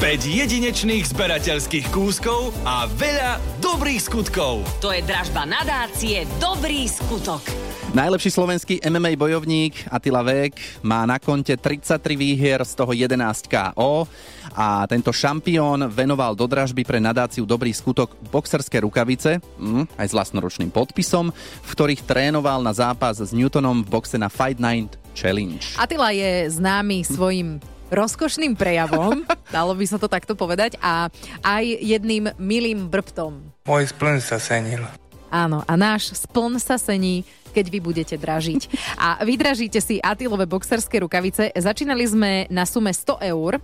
5 0.00 0.24
jedinečných 0.24 1.12
zberateľských 1.12 1.92
kúskov 1.92 2.56
a 2.64 2.88
veľa 2.88 3.36
dobrých 3.60 4.00
skutkov. 4.00 4.64
To 4.80 4.88
je 4.96 5.04
dražba 5.04 5.44
nadácie 5.44 6.24
Dobrý 6.40 6.88
skutok. 6.88 7.44
Najlepší 7.92 8.32
slovenský 8.32 8.74
MMA 8.80 9.20
bojovník 9.20 9.92
Attila 9.92 10.24
Vek 10.24 10.56
má 10.80 11.04
na 11.04 11.20
konte 11.20 11.52
33 11.52 12.16
výhier, 12.16 12.64
z 12.64 12.72
toho 12.80 12.96
11 12.96 13.12
KO 13.44 14.08
a 14.56 14.88
tento 14.88 15.12
šampión 15.12 15.84
venoval 15.92 16.32
do 16.32 16.48
dražby 16.48 16.80
pre 16.80 16.96
nadáciu 16.96 17.44
Dobrý 17.44 17.68
skutok 17.68 18.16
boxerské 18.32 18.80
rukavice, 18.80 19.36
mm, 19.60 20.00
aj 20.00 20.06
s 20.08 20.16
vlastnoručným 20.16 20.72
podpisom, 20.72 21.28
v 21.60 21.70
ktorých 21.76 22.08
trénoval 22.08 22.64
na 22.64 22.72
zápas 22.72 23.20
s 23.20 23.36
Newtonom 23.36 23.84
v 23.84 24.00
boxe 24.00 24.16
na 24.16 24.32
Fight 24.32 24.64
Night 24.64 24.96
Challenge. 25.12 25.60
Attila 25.76 26.08
je 26.16 26.48
známy 26.48 27.04
svojim 27.04 27.60
rozkošným 27.90 28.54
prejavom, 28.54 29.26
dalo 29.54 29.74
by 29.74 29.84
sa 29.84 29.98
to 29.98 30.06
takto 30.06 30.38
povedať, 30.38 30.78
a 30.80 31.10
aj 31.42 31.64
jedným 31.82 32.32
milým 32.38 32.86
brbtom. 32.88 33.42
Môj 33.66 33.90
spln 33.90 34.22
sa 34.22 34.38
senil. 34.38 34.86
Áno, 35.30 35.62
a 35.62 35.72
náš 35.78 36.10
spln 36.26 36.58
sa 36.58 36.74
sení, 36.74 37.22
keď 37.54 37.66
vy 37.70 37.78
budete 37.78 38.16
dražiť. 38.18 38.66
A 38.98 39.22
vydražíte 39.22 39.78
si 39.78 40.02
Atilové 40.02 40.46
boxerské 40.46 41.02
rukavice. 41.02 41.54
Začínali 41.54 42.02
sme 42.06 42.30
na 42.50 42.66
sume 42.66 42.90
100 42.90 43.22
eur. 43.30 43.62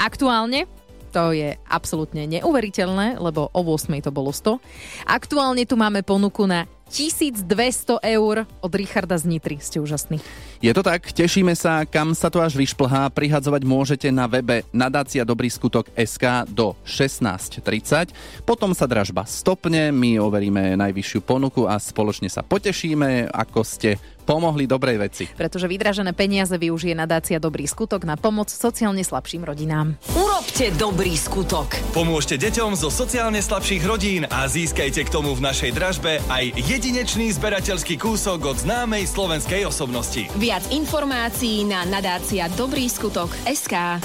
Aktuálne 0.00 0.64
to 1.08 1.32
je 1.34 1.56
absolútne 1.66 2.28
neuveriteľné, 2.28 3.18
lebo 3.18 3.48
o 3.50 3.60
8 3.64 4.04
to 4.04 4.12
bolo 4.12 4.30
100. 4.30 4.60
Aktuálne 5.08 5.64
tu 5.64 5.74
máme 5.74 6.04
ponuku 6.04 6.44
na 6.44 6.68
1200 6.88 8.00
eur 8.00 8.48
od 8.64 8.72
Richarda 8.72 9.20
z 9.20 9.28
Nitry. 9.28 9.60
Ste 9.60 9.80
úžasní. 9.80 10.20
Je 10.64 10.72
to 10.72 10.80
tak, 10.80 11.04
tešíme 11.12 11.52
sa, 11.52 11.84
kam 11.84 12.16
sa 12.16 12.32
to 12.32 12.40
až 12.40 12.56
vyšplhá. 12.56 13.12
Prihadzovať 13.12 13.62
môžete 13.62 14.08
na 14.08 14.24
webe 14.24 14.64
nadácia 14.72 15.22
Dobrý 15.22 15.52
skutok 15.52 15.92
SK 15.94 16.48
do 16.48 16.74
16.30. 16.88 18.42
Potom 18.48 18.72
sa 18.72 18.88
dražba 18.88 19.28
stopne, 19.28 19.92
my 19.92 20.18
overíme 20.18 20.80
najvyššiu 20.80 21.20
ponuku 21.22 21.68
a 21.68 21.76
spoločne 21.76 22.32
sa 22.32 22.40
potešíme, 22.40 23.30
ako 23.30 23.60
ste 23.62 24.00
pomohli 24.28 24.68
dobrej 24.68 25.00
veci. 25.00 25.24
Pretože 25.32 25.64
vydražené 25.64 26.12
peniaze 26.12 26.52
využije 26.60 26.92
nadácia 26.92 27.40
Dobrý 27.40 27.64
skutok 27.64 28.04
na 28.04 28.20
pomoc 28.20 28.52
sociálne 28.52 29.00
slabším 29.00 29.48
rodinám. 29.48 29.96
Urobte 30.12 30.68
dobrý 30.76 31.16
skutok. 31.16 31.80
Pomôžte 31.96 32.36
deťom 32.36 32.76
zo 32.76 32.92
sociálne 32.92 33.40
slabších 33.40 33.80
rodín 33.88 34.28
a 34.28 34.44
získajte 34.44 35.08
k 35.08 35.08
tomu 35.08 35.32
v 35.32 35.48
našej 35.48 35.72
dražbe 35.72 36.20
aj 36.28 36.52
jedinečný 36.60 37.32
zberateľský 37.40 37.96
kúsok 37.96 38.44
od 38.44 38.56
známej 38.60 39.08
slovenskej 39.08 39.64
osobnosti. 39.64 40.28
Viac 40.36 40.68
informácií 40.68 41.64
na 41.64 41.88
nadácia 41.88 42.52
Dobrý 42.52 42.84
skutok 42.92 43.32
SK. 43.48 44.04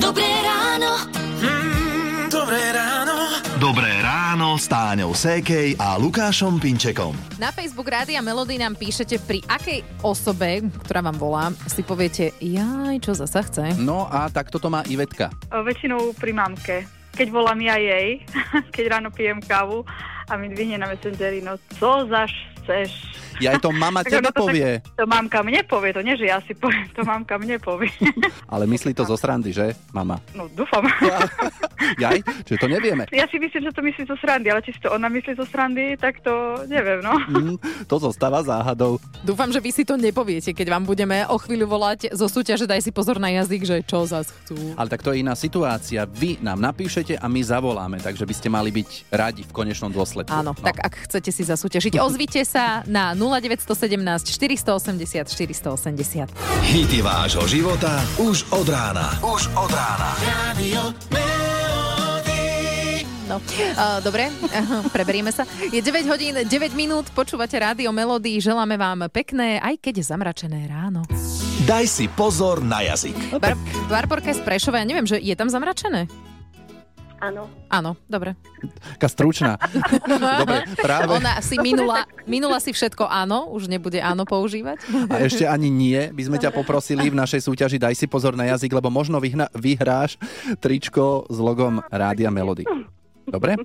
Dobré 0.00 0.30
ráno. 0.40 1.04
Dobré 2.32 2.62
ráno. 2.72 3.16
Dobré 3.58 3.90
ráno 4.00 4.07
s 4.56 4.70
Táňou 4.72 5.12
Sékej 5.12 5.76
a 5.76 6.00
Lukášom 6.00 6.56
Pinčekom. 6.56 7.12
Na 7.36 7.52
Facebook 7.52 7.92
Rádia 7.92 8.24
Melody 8.24 8.56
nám 8.56 8.78
píšete, 8.80 9.20
pri 9.20 9.44
akej 9.44 9.84
osobe, 10.00 10.64
ktorá 10.86 11.04
vám 11.04 11.18
volá, 11.20 11.52
si 11.68 11.84
poviete, 11.84 12.32
jaj, 12.40 12.96
čo 13.04 13.12
zasa 13.12 13.44
chce. 13.44 13.76
No 13.76 14.08
a 14.08 14.32
takto 14.32 14.56
to 14.56 14.72
má 14.72 14.80
Ivetka. 14.88 15.28
O, 15.52 15.60
väčšinou 15.60 16.16
pri 16.16 16.32
mamke. 16.32 16.88
Keď 17.12 17.28
volám 17.28 17.60
ja 17.60 17.76
jej, 17.76 18.24
keď 18.74 18.84
ráno 18.96 19.12
pijem 19.12 19.44
kávu 19.44 19.84
a 20.30 20.32
mi 20.40 20.48
dvihne 20.48 20.80
na 20.80 20.88
Messengeri, 20.88 21.44
no 21.44 21.60
co 21.76 22.08
zaš 22.08 22.32
chceš? 22.64 22.90
Ja 23.44 23.54
aj 23.54 23.62
to 23.62 23.70
mama 23.70 24.02
Tak 24.02 24.18
tebe 24.18 24.30
to 24.34 24.42
povie. 24.46 24.82
Tak, 24.82 24.98
to 24.98 25.04
mamka 25.06 25.40
mne 25.46 25.60
povie, 25.62 25.90
to 25.94 26.02
nie, 26.02 26.18
že 26.18 26.26
ja 26.26 26.42
si 26.42 26.52
poviem, 26.58 26.90
to 26.96 27.06
mamka 27.06 27.38
mne 27.38 27.56
povie. 27.62 27.94
Ale 28.52 28.66
myslí 28.66 28.92
to 28.94 29.06
zo 29.06 29.14
srandy, 29.14 29.54
že, 29.54 29.78
mama? 29.94 30.18
No 30.34 30.50
dúfam. 30.50 30.82
Jaj, 32.02 32.20
čiže 32.42 32.58
to 32.58 32.68
nevieme. 32.68 33.06
Ja 33.14 33.30
si 33.30 33.38
myslím, 33.38 33.70
že 33.70 33.72
to 33.72 33.82
myslí 33.86 34.02
zo 34.10 34.18
srandy, 34.18 34.50
ale 34.50 34.60
či 34.66 34.74
si 34.74 34.80
to 34.82 34.90
ona 34.90 35.06
myslí 35.06 35.38
zo 35.38 35.46
srandy, 35.46 35.94
tak 35.94 36.18
to 36.26 36.66
neviem, 36.66 37.00
no. 37.00 37.14
Mm, 37.30 37.56
to 37.86 37.96
zostáva 38.02 38.42
záhadou. 38.42 38.98
Dúfam, 39.22 39.48
že 39.54 39.62
vy 39.62 39.70
si 39.70 39.86
to 39.86 39.94
nepoviete, 39.94 40.50
keď 40.50 40.74
vám 40.74 40.84
budeme 40.84 41.22
o 41.30 41.38
chvíľu 41.38 41.70
volať 41.70 42.10
zo 42.12 42.26
súťaže 42.26 42.66
Daj 42.68 42.84
si 42.84 42.92
pozor 42.92 43.22
na 43.22 43.30
jazyk, 43.32 43.62
že 43.64 43.76
čo 43.86 44.04
zas 44.04 44.28
chcú. 44.28 44.58
Ale 44.74 44.90
tak 44.90 45.00
to 45.06 45.14
je 45.14 45.22
iná 45.22 45.32
situácia. 45.38 46.04
Vy 46.04 46.42
nám 46.42 46.60
napíšete 46.60 47.16
a 47.16 47.26
my 47.30 47.40
zavoláme, 47.40 47.96
takže 48.02 48.26
by 48.26 48.34
ste 48.34 48.48
mali 48.50 48.74
byť 48.74 49.08
radi 49.14 49.42
v 49.46 49.52
konečnom 49.54 49.88
dôsledku. 49.88 50.34
Áno, 50.34 50.52
tak 50.52 50.82
ak 50.82 51.08
chcete 51.08 51.30
si 51.32 51.46
zasúťažiť, 51.46 51.96
ozvite 52.02 52.42
sa 52.42 52.82
na 52.84 53.16
0917 53.28 54.24
480 54.24 55.28
480. 55.28 56.32
Hity 56.64 57.00
vášho 57.04 57.44
života 57.44 58.00
už 58.18 58.48
od 58.50 58.66
rána. 58.68 59.14
Už 59.20 59.52
od 59.54 59.70
rána. 59.70 60.10
Radio 60.24 60.92
No, 63.28 63.36
uh, 63.44 64.00
dobre, 64.00 64.32
preberieme 64.88 65.28
sa. 65.28 65.44
Je 65.68 65.84
9 65.84 66.08
hodín, 66.08 66.32
9 66.48 66.48
minút, 66.72 67.12
počúvate 67.12 67.60
rádio 67.60 67.92
Melody, 67.92 68.40
želáme 68.40 68.80
vám 68.80 69.04
pekné, 69.12 69.60
aj 69.60 69.84
keď 69.84 70.00
zamračené 70.00 70.64
ráno. 70.64 71.04
Daj 71.68 71.84
si 71.84 72.08
pozor 72.08 72.64
na 72.64 72.80
jazyk. 72.80 73.36
Bar- 73.36 73.60
Barborka 73.92 74.32
je 74.32 74.40
z 74.40 74.42
Prešova, 74.48 74.80
ja 74.80 74.88
neviem, 74.88 75.04
že 75.04 75.20
je 75.20 75.36
tam 75.36 75.52
zamračené? 75.52 76.08
Áno. 77.18 77.50
Áno, 77.66 77.98
dobre. 78.06 78.38
Taká 78.94 79.10
stručná. 79.10 79.58
Dobre, 80.42 80.70
práve. 80.78 81.18
Ona 81.18 81.42
si 81.42 81.58
minula, 81.58 82.06
minula 82.30 82.62
si 82.62 82.70
všetko 82.70 83.10
áno, 83.10 83.50
už 83.50 83.66
nebude 83.66 83.98
áno 83.98 84.22
používať. 84.22 84.78
A 85.10 85.26
ešte 85.26 85.42
ani 85.42 85.66
nie, 85.66 85.98
by 86.14 86.22
sme 86.22 86.38
ťa 86.38 86.54
poprosili 86.54 87.10
v 87.10 87.18
našej 87.18 87.42
súťaži 87.42 87.82
Daj 87.82 87.98
si 87.98 88.06
pozor 88.06 88.38
na 88.38 88.46
jazyk, 88.54 88.70
lebo 88.70 88.86
možno 88.86 89.18
vyhna, 89.18 89.50
vyhráš 89.50 90.14
tričko 90.62 91.26
s 91.26 91.38
logom 91.42 91.82
Rádia 91.90 92.30
Melody. 92.30 92.62
Dobre? 93.28 93.58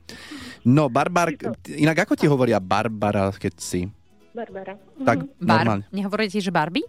No, 0.65 0.89
Barbar, 0.89 1.37
inak 1.69 2.09
ako 2.09 2.13
ti 2.17 2.25
hovoria 2.27 2.57
Barbara, 2.57 3.31
keď 3.31 3.53
si? 3.61 3.85
Barbara. 4.33 4.75
Tak 4.97 5.29
Bar, 5.37 5.61
normálne. 5.61 5.83
nehovoríte, 5.93 6.41
že 6.41 6.49
Barbie? 6.49 6.83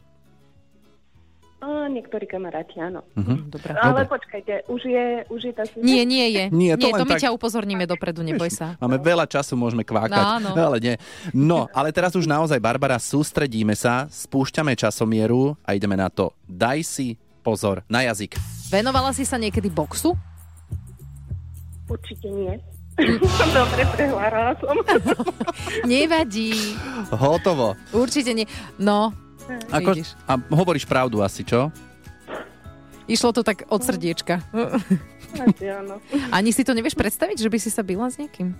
Niektorí 1.64 2.24
kamaráti, 2.24 2.76
áno. 2.76 3.02
Mhm. 3.14 3.48
Dobre. 3.48 3.70
Ale 3.72 4.04
počkajte, 4.04 4.66
už 4.66 4.82
je, 4.82 5.06
už 5.28 5.40
je 5.42 5.52
tá 5.52 5.64
súťaž? 5.64 5.82
Nie, 5.82 6.02
nie 6.02 6.26
je. 6.28 6.44
Nie, 6.48 6.74
to 6.74 6.84
nie, 6.84 6.92
to 6.92 7.04
my 7.04 7.14
tak- 7.14 7.22
ťa 7.22 7.30
upozorníme 7.30 7.84
dopredu, 7.84 8.20
neboj 8.20 8.48
sa. 8.48 8.74
Máme 8.78 8.98
veľa 8.98 9.24
času, 9.24 9.54
môžeme 9.54 9.82
kvákať, 9.82 10.14
No, 10.40 10.50
áno. 10.50 10.50
ale 10.52 10.76
nie. 10.78 10.94
No, 11.30 11.66
ale 11.70 11.90
teraz 11.90 12.12
už 12.12 12.24
naozaj, 12.24 12.58
Barbara, 12.58 12.96
sústredíme 12.96 13.72
sa, 13.72 14.06
spúšťame 14.06 14.74
časomieru 14.74 15.56
a 15.60 15.72
ideme 15.72 15.94
na 15.94 16.08
to. 16.08 16.34
Daj 16.44 16.82
si 16.82 17.08
pozor 17.40 17.84
na 17.86 18.02
jazyk. 18.02 18.36
Venovala 18.68 19.12
si 19.12 19.22
sa 19.22 19.36
niekedy 19.36 19.68
boxu? 19.68 20.16
Určite 21.84 22.28
nie. 22.28 22.54
Dobre, 23.52 23.82
prehľadala 23.90 24.54
som. 24.58 24.74
Nevadí. 25.90 26.54
Hotovo. 27.10 27.74
Určite 27.90 28.30
nie. 28.32 28.46
No, 28.76 29.10
Ako, 29.70 29.90
vidíš. 29.92 30.16
a 30.24 30.38
hovoríš 30.38 30.84
pravdu 30.88 31.20
asi, 31.20 31.44
čo? 31.44 31.68
Išlo 33.04 33.36
to 33.36 33.44
tak 33.44 33.68
od 33.68 33.84
srdiečka. 33.84 34.40
Asi 35.34 35.66
áno. 35.66 35.98
Ani 36.30 36.54
si 36.54 36.62
to 36.62 36.72
nevieš 36.72 36.94
predstaviť, 36.94 37.42
že 37.42 37.50
by 37.50 37.58
si 37.58 37.68
sa 37.68 37.82
byla 37.82 38.06
s 38.06 38.16
niekým? 38.22 38.54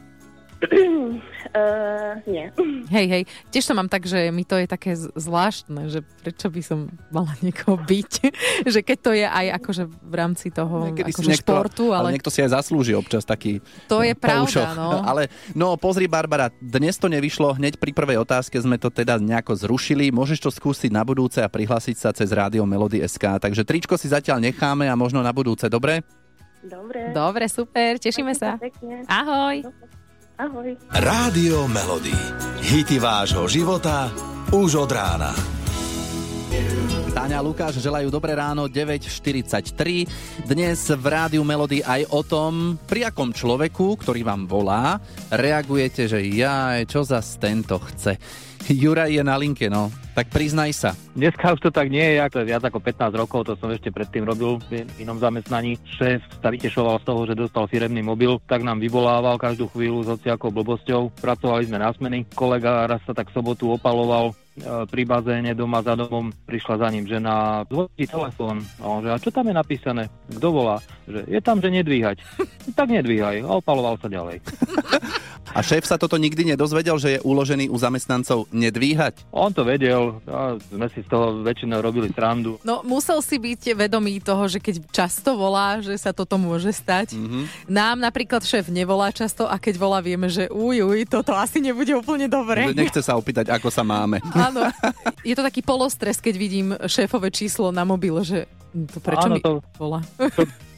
Uh, 1.55 2.19
nie. 2.27 2.51
Hej, 2.91 3.07
hej, 3.07 3.23
tiež 3.55 3.71
to 3.71 3.79
mám 3.79 3.87
tak, 3.87 4.09
že 4.11 4.33
mi 4.35 4.43
to 4.43 4.59
je 4.59 4.67
také 4.67 4.99
zvláštne, 4.99 5.87
že 5.87 6.03
prečo 6.25 6.51
by 6.51 6.63
som 6.65 6.91
mala 7.15 7.31
niekoho 7.45 7.79
byť. 7.79 8.13
že 8.75 8.81
keď 8.83 8.99
to 8.99 9.11
je 9.15 9.27
aj 9.27 9.47
akože 9.63 9.85
v 9.87 10.15
rámci 10.15 10.51
toho 10.51 10.91
Niekedy 10.91 11.15
si 11.15 11.21
akože 11.21 11.31
niekto, 11.31 11.53
športu, 11.55 11.85
ale 11.95 12.11
ale 12.11 12.15
niekto 12.19 12.33
si 12.33 12.43
aj 12.43 12.59
zaslúži 12.59 12.99
občas 12.99 13.23
taký 13.23 13.63
to 13.87 14.03
je 14.03 14.15
pravda, 14.25 14.75
no. 14.75 14.99
Ale 15.11 15.31
no 15.55 15.77
pozri 15.79 16.11
Barbara, 16.11 16.51
dnes 16.59 16.99
to 16.99 17.07
nevyšlo, 17.07 17.55
hneď 17.55 17.79
pri 17.79 17.93
prvej 17.95 18.19
otázke 18.19 18.57
sme 18.59 18.81
to 18.81 18.91
teda 18.91 19.21
nejako 19.21 19.55
zrušili. 19.55 20.11
Môžeš 20.11 20.39
to 20.43 20.51
skúsiť 20.51 20.91
na 20.91 21.07
budúce 21.07 21.39
a 21.39 21.49
prihlásiť 21.51 21.97
sa 21.97 22.11
cez 22.11 22.33
rádio 22.35 22.67
Melody 22.67 23.05
SK. 23.05 23.39
Takže 23.39 23.63
tričko 23.63 23.95
si 23.95 24.11
zatiaľ 24.11 24.43
necháme 24.43 24.89
a 24.91 24.95
možno 24.99 25.23
na 25.23 25.31
budúce, 25.31 25.71
dobre? 25.71 26.03
Dobre. 26.65 27.13
Dobre, 27.13 27.45
super, 27.53 28.01
tešíme 28.01 28.33
sa. 28.33 28.57
Pekne. 28.57 29.05
Ahoj. 29.05 29.69
Ahoj. 30.35 30.75
Rádio 30.91 31.71
Melody. 31.71 32.11
Hity 32.59 32.99
vášho 32.99 33.47
života 33.47 34.11
už 34.51 34.83
od 34.83 34.91
rána. 34.91 35.31
Táňa 37.15 37.47
Lukáš 37.47 37.79
želajú 37.79 38.11
dobré 38.11 38.35
ráno 38.35 38.67
9.43. 38.67 40.51
Dnes 40.51 40.91
v 40.91 41.05
rádiu 41.07 41.47
Melody 41.47 41.79
aj 41.79 42.11
o 42.11 42.27
tom, 42.27 42.75
pri 42.91 43.07
akom 43.07 43.31
človeku, 43.31 43.95
ktorý 44.03 44.27
vám 44.27 44.51
volá, 44.51 44.99
reagujete, 45.31 46.11
že 46.11 46.19
ja, 46.35 46.75
čo 46.83 47.07
zas 47.07 47.39
tento 47.39 47.79
chce. 47.79 48.19
Juraj 48.67 49.15
je 49.15 49.23
na 49.23 49.39
linke, 49.39 49.71
no. 49.71 49.95
Tak 50.19 50.35
priznaj 50.35 50.75
sa. 50.75 50.91
Dneska 51.15 51.55
už 51.55 51.63
to 51.63 51.71
tak 51.71 51.87
nie 51.87 52.03
je, 52.03 52.27
to 52.35 52.43
je 52.43 52.51
viac 52.51 52.67
ako 52.67 52.83
15 52.83 53.15
rokov, 53.15 53.47
to 53.47 53.55
som 53.63 53.71
ešte 53.71 53.95
predtým 53.95 54.27
robil 54.27 54.59
v 54.67 54.83
inom 54.99 55.23
zamestnaní. 55.23 55.79
Šéf 55.87 56.19
sa 56.43 56.51
vytešoval 56.51 56.99
z 56.99 57.07
toho, 57.07 57.21
že 57.31 57.39
dostal 57.39 57.71
firemný 57.71 58.03
mobil, 58.03 58.43
tak 58.51 58.67
nám 58.67 58.83
vyvolával 58.83 59.39
každú 59.39 59.71
chvíľu 59.71 60.03
s 60.03 60.19
hociakou 60.19 60.51
blbosťou. 60.51 61.15
Pracovali 61.23 61.71
sme 61.71 61.79
na 61.79 61.95
smeny. 61.95 62.27
Kolega 62.35 62.91
raz 62.91 63.07
sa 63.07 63.15
tak 63.15 63.31
sobotu 63.31 63.71
opaloval 63.71 64.35
pri 64.63 65.03
bazéne 65.03 65.51
doma 65.59 65.83
za 65.83 65.99
domom, 65.99 66.31
prišla 66.47 66.79
za 66.79 66.89
ním 66.95 67.11
žena, 67.11 67.67
zvoní 67.67 68.07
telefón. 68.07 68.63
A 68.79 68.85
on 68.87 69.03
že, 69.03 69.11
a 69.11 69.19
čo 69.19 69.31
tam 69.35 69.51
je 69.51 69.55
napísané? 69.55 70.03
Kto 70.31 70.49
volá? 70.55 70.79
Že 71.11 71.27
je 71.27 71.41
tam, 71.43 71.59
že 71.59 71.75
nedvíhať. 71.75 72.23
tak 72.79 72.89
nedvíhaj. 72.95 73.43
A 73.43 73.51
opaloval 73.59 73.99
sa 73.99 74.07
ďalej. 74.07 74.39
A 75.55 75.63
šéf 75.63 75.87
sa 75.87 75.95
toto 75.95 76.19
nikdy 76.19 76.51
nedozvedel, 76.51 76.99
že 76.99 77.17
je 77.17 77.21
uložený 77.23 77.71
u 77.71 77.79
zamestnancov 77.79 78.51
nedvíhať? 78.51 79.23
On 79.31 79.55
to 79.55 79.63
vedel, 79.63 80.19
a 80.27 80.59
sme 80.59 80.91
si 80.91 81.07
z 81.07 81.09
toho 81.09 81.47
väčšinou 81.47 81.79
robili 81.79 82.11
srandu. 82.11 82.59
No 82.67 82.83
musel 82.83 83.23
si 83.23 83.39
byť 83.39 83.79
vedomý 83.79 84.19
toho, 84.19 84.51
že 84.51 84.59
keď 84.59 84.83
často 84.91 85.39
volá, 85.39 85.79
že 85.79 85.95
sa 85.95 86.11
toto 86.11 86.35
môže 86.35 86.75
stať. 86.75 87.15
Mhm. 87.15 87.71
Nám 87.71 88.03
napríklad 88.03 88.43
šéf 88.43 88.67
nevolá 88.67 89.15
často 89.15 89.47
a 89.47 89.55
keď 89.55 89.79
volá, 89.79 90.03
vieme, 90.03 90.27
že 90.27 90.51
uj, 90.51 90.83
uj, 90.83 91.07
toto 91.07 91.31
asi 91.31 91.63
nebude 91.63 91.95
úplne 91.95 92.27
dobre. 92.27 92.75
Nechce 92.75 92.99
sa 92.99 93.15
opýtať, 93.15 93.55
ako 93.55 93.71
sa 93.71 93.87
máme. 93.87 94.19
Áno. 94.35 94.67
Je 95.23 95.39
to 95.39 95.47
taký 95.47 95.63
polostres, 95.63 96.19
keď 96.19 96.35
vidím 96.35 96.75
šéfové 96.91 97.31
číslo 97.31 97.71
na 97.71 97.87
mobile, 97.87 98.27
že 98.27 98.51
to 98.91 98.99
prečo 98.99 99.31
Áno, 99.31 99.39
mi 99.39 99.41
to- 99.41 99.63
volá. 99.79 100.03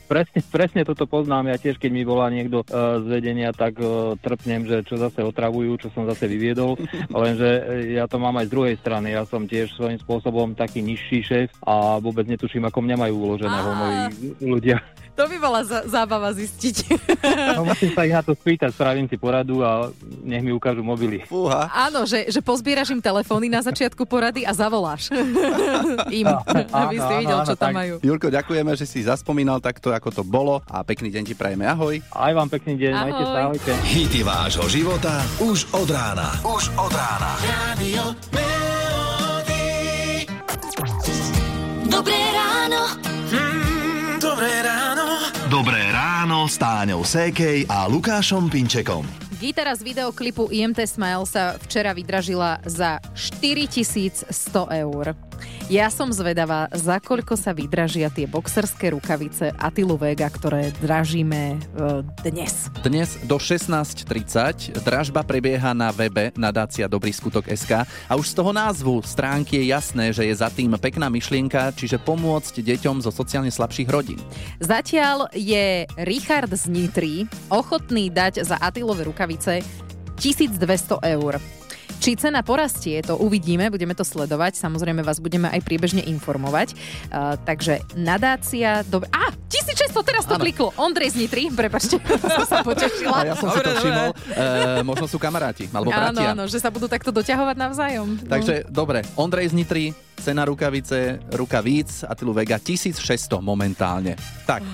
Presne, 0.06 0.40
presne 0.46 0.82
toto 0.86 1.04
poznám. 1.10 1.50
Ja 1.50 1.58
tiež, 1.58 1.82
keď 1.82 1.90
mi 1.90 2.06
volá 2.06 2.30
niekto 2.30 2.62
uh, 2.62 3.02
z 3.02 3.06
vedenia, 3.10 3.50
tak 3.50 3.76
uh, 3.82 4.14
trpnem, 4.22 4.62
že 4.62 4.86
čo 4.86 4.94
zase 4.94 5.26
otravujú, 5.26 5.82
čo 5.82 5.88
som 5.90 6.06
zase 6.06 6.30
vyviedol. 6.30 6.78
Lenže 7.10 7.50
eh, 7.50 7.98
ja 7.98 8.06
to 8.06 8.22
mám 8.22 8.38
aj 8.38 8.46
z 8.46 8.52
druhej 8.54 8.76
strany. 8.78 9.18
Ja 9.18 9.26
som 9.26 9.50
tiež 9.50 9.74
svojím 9.74 9.98
spôsobom 9.98 10.54
taký 10.54 10.80
nižší 10.80 11.20
šéf 11.26 11.48
a 11.66 11.98
vôbec 11.98 12.30
netuším, 12.30 12.70
ako 12.70 12.78
mňa 12.86 12.96
majú 12.96 13.14
uloženého 13.26 13.70
moji 13.74 13.98
ľudia. 14.38 14.78
To 15.16 15.24
by 15.24 15.36
bola 15.40 15.64
za- 15.64 15.88
zábava 15.88 16.30
zistiť. 16.36 16.76
No, 17.56 17.64
musím 17.64 17.90
sa 17.96 18.04
ich 18.04 18.12
na 18.12 18.20
to 18.20 18.36
spýtať, 18.36 18.68
spravím 18.74 19.08
si 19.08 19.16
poradu 19.16 19.64
a 19.64 19.88
nech 20.24 20.44
mi 20.44 20.52
ukážu 20.52 20.84
mobily. 20.84 21.24
Fúha. 21.24 21.72
Áno, 21.72 22.04
že, 22.04 22.28
že 22.28 22.44
pozbieraš 22.44 22.92
im 22.92 23.00
telefóny 23.00 23.48
na 23.48 23.64
začiatku 23.64 24.04
porady 24.04 24.44
a 24.44 24.52
zavoláš 24.52 25.08
im, 26.20 26.26
aby 26.68 26.96
si 27.00 27.12
videl, 27.24 27.40
áno, 27.40 27.48
čo 27.48 27.56
tam 27.56 27.72
tak. 27.72 27.76
majú. 27.80 27.94
Jurko, 28.04 28.28
ďakujeme, 28.28 28.72
že 28.76 28.84
si 28.84 29.00
zaspomínal 29.00 29.62
takto, 29.64 29.95
ako 29.96 30.08
to 30.12 30.22
bolo 30.22 30.60
a 30.62 30.84
pekný 30.84 31.08
deň 31.08 31.24
ti 31.24 31.34
prajeme. 31.34 31.64
Ahoj. 31.64 31.98
Aj 32.12 32.32
vám 32.32 32.46
pekný 32.46 32.76
deň, 32.76 32.92
Ahoj. 32.92 33.02
majte 33.02 33.24
sa, 33.24 33.38
ahojte. 33.48 33.72
Hity 33.82 34.20
vášho 34.20 34.66
života 34.68 35.14
už 35.40 35.66
od 35.72 35.88
rána. 35.88 36.28
Už 36.44 36.68
od 36.76 36.92
rána. 36.92 37.30
Radio 37.40 38.04
Melody. 38.30 39.64
Dobré 41.86 42.20
ráno. 42.30 42.80
Mm, 43.32 44.20
dobré 44.20 44.52
ráno. 44.60 45.06
Dobré 45.46 45.82
ráno 45.88 46.44
s 46.44 46.58
Táňou 46.58 47.00
Sékej 47.00 47.64
a 47.70 47.86
Lukášom 47.86 48.50
Pinčekom. 48.50 49.06
Gitara 49.36 49.76
z 49.76 49.84
videoklipu 49.84 50.48
IMT 50.48 50.88
Smile 50.88 51.28
sa 51.28 51.60
včera 51.60 51.92
vydražila 51.92 52.56
za 52.64 52.98
4100 53.12 54.32
eur. 54.80 55.12
Ja 55.66 55.90
som 55.90 56.14
zvedavá, 56.14 56.70
za 56.70 57.02
koľko 57.02 57.34
sa 57.34 57.50
vydražia 57.50 58.06
tie 58.06 58.30
boxerské 58.30 58.94
rukavice 58.94 59.50
Atilu 59.58 59.98
Vega, 59.98 60.30
ktoré 60.30 60.70
dražíme 60.78 61.58
e, 61.58 62.06
dnes. 62.22 62.70
Dnes 62.86 63.18
do 63.26 63.34
16.30 63.34 64.78
dražba 64.86 65.26
prebieha 65.26 65.74
na 65.74 65.90
webe 65.90 66.30
nadácia 66.38 66.86
Dobrý 66.86 67.10
skutok 67.10 67.50
SK 67.50 67.82
a 67.82 68.12
už 68.14 68.30
z 68.30 68.34
toho 68.38 68.54
názvu 68.54 69.02
stránky 69.02 69.58
je 69.58 69.74
jasné, 69.74 70.14
že 70.14 70.22
je 70.22 70.34
za 70.38 70.46
tým 70.54 70.78
pekná 70.78 71.10
myšlienka, 71.10 71.74
čiže 71.74 71.98
pomôcť 71.98 72.62
deťom 72.62 73.02
zo 73.02 73.10
sociálne 73.10 73.50
slabších 73.50 73.90
rodín. 73.90 74.22
Zatiaľ 74.62 75.34
je 75.34 75.82
Richard 76.06 76.54
z 76.54 76.70
Nitry 76.70 77.26
ochotný 77.50 78.06
dať 78.14 78.46
za 78.46 78.54
Atilové 78.62 79.02
rukavice 79.02 79.66
1200 80.16 81.02
eur. 81.18 81.42
Či 82.00 82.18
cena 82.18 82.44
porastie, 82.44 83.00
to 83.02 83.18
uvidíme, 83.18 83.70
budeme 83.72 83.96
to 83.96 84.04
sledovať, 84.06 84.58
samozrejme 84.58 85.02
vás 85.02 85.18
budeme 85.18 85.50
aj 85.50 85.60
priebežne 85.64 86.02
informovať. 86.06 86.76
Uh, 87.10 87.34
takže 87.42 87.82
nadácia... 87.96 88.84
Do... 88.86 89.02
Á, 89.10 89.32
1600, 89.46 89.94
teraz 90.02 90.24
to 90.26 90.34
Áno. 90.36 90.42
kliklo. 90.42 90.68
Ondrej 90.74 91.14
z 91.14 91.26
Nitry, 91.26 91.48
prepačte, 91.54 92.02
som 92.36 92.46
sa 92.46 92.60
potešila. 92.66 93.22
A 93.22 93.26
ja 93.30 93.34
som 93.38 93.48
si 93.54 93.60
to 93.62 93.70
všimol, 93.78 94.10
e, 94.12 94.82
možno 94.82 95.06
sú 95.06 95.16
kamaráti, 95.22 95.70
alebo 95.70 95.94
Áno, 95.94 96.18
bratia. 96.18 96.28
áno, 96.34 96.44
že 96.50 96.58
sa 96.58 96.68
budú 96.68 96.90
takto 96.90 97.14
doťahovať 97.14 97.56
navzájom. 97.56 98.08
No. 98.26 98.30
Takže 98.30 98.66
dobre, 98.68 99.06
Ondrej 99.14 99.54
z 99.54 99.54
Nitry, 99.54 99.84
cena 100.18 100.42
rukavice, 100.42 101.22
rukavíc, 101.30 102.02
Atilu 102.02 102.34
Vega 102.34 102.58
1600 102.58 103.38
momentálne. 103.38 104.18
Tak, 104.44 104.66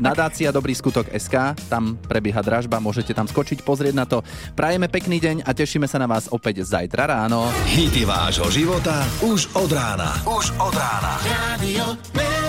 nadácia 0.00 0.48
Dobrý 0.50 0.72
skutok 0.72 1.12
SK, 1.12 1.54
tam 1.68 1.94
prebieha 2.00 2.40
dražba, 2.40 2.80
môžete 2.80 3.12
tam 3.12 3.28
skočiť, 3.28 3.60
pozrieť 3.60 3.94
na 3.94 4.08
to. 4.08 4.24
Prajeme 4.56 4.88
pekný 4.88 5.20
deň 5.20 5.36
a 5.44 5.52
tešíme 5.52 5.84
sa 5.84 6.00
na 6.00 6.08
vás 6.08 6.32
opäť 6.32 6.64
zajtra 6.64 7.06
ráno. 7.06 7.52
Hity 7.68 8.08
vášho 8.08 8.48
života 8.48 9.04
už 9.20 9.52
od 9.54 9.70
rána. 9.70 10.16
Už 10.24 10.56
od 10.56 10.74
rána. 10.74 11.20
Radio. 11.22 12.39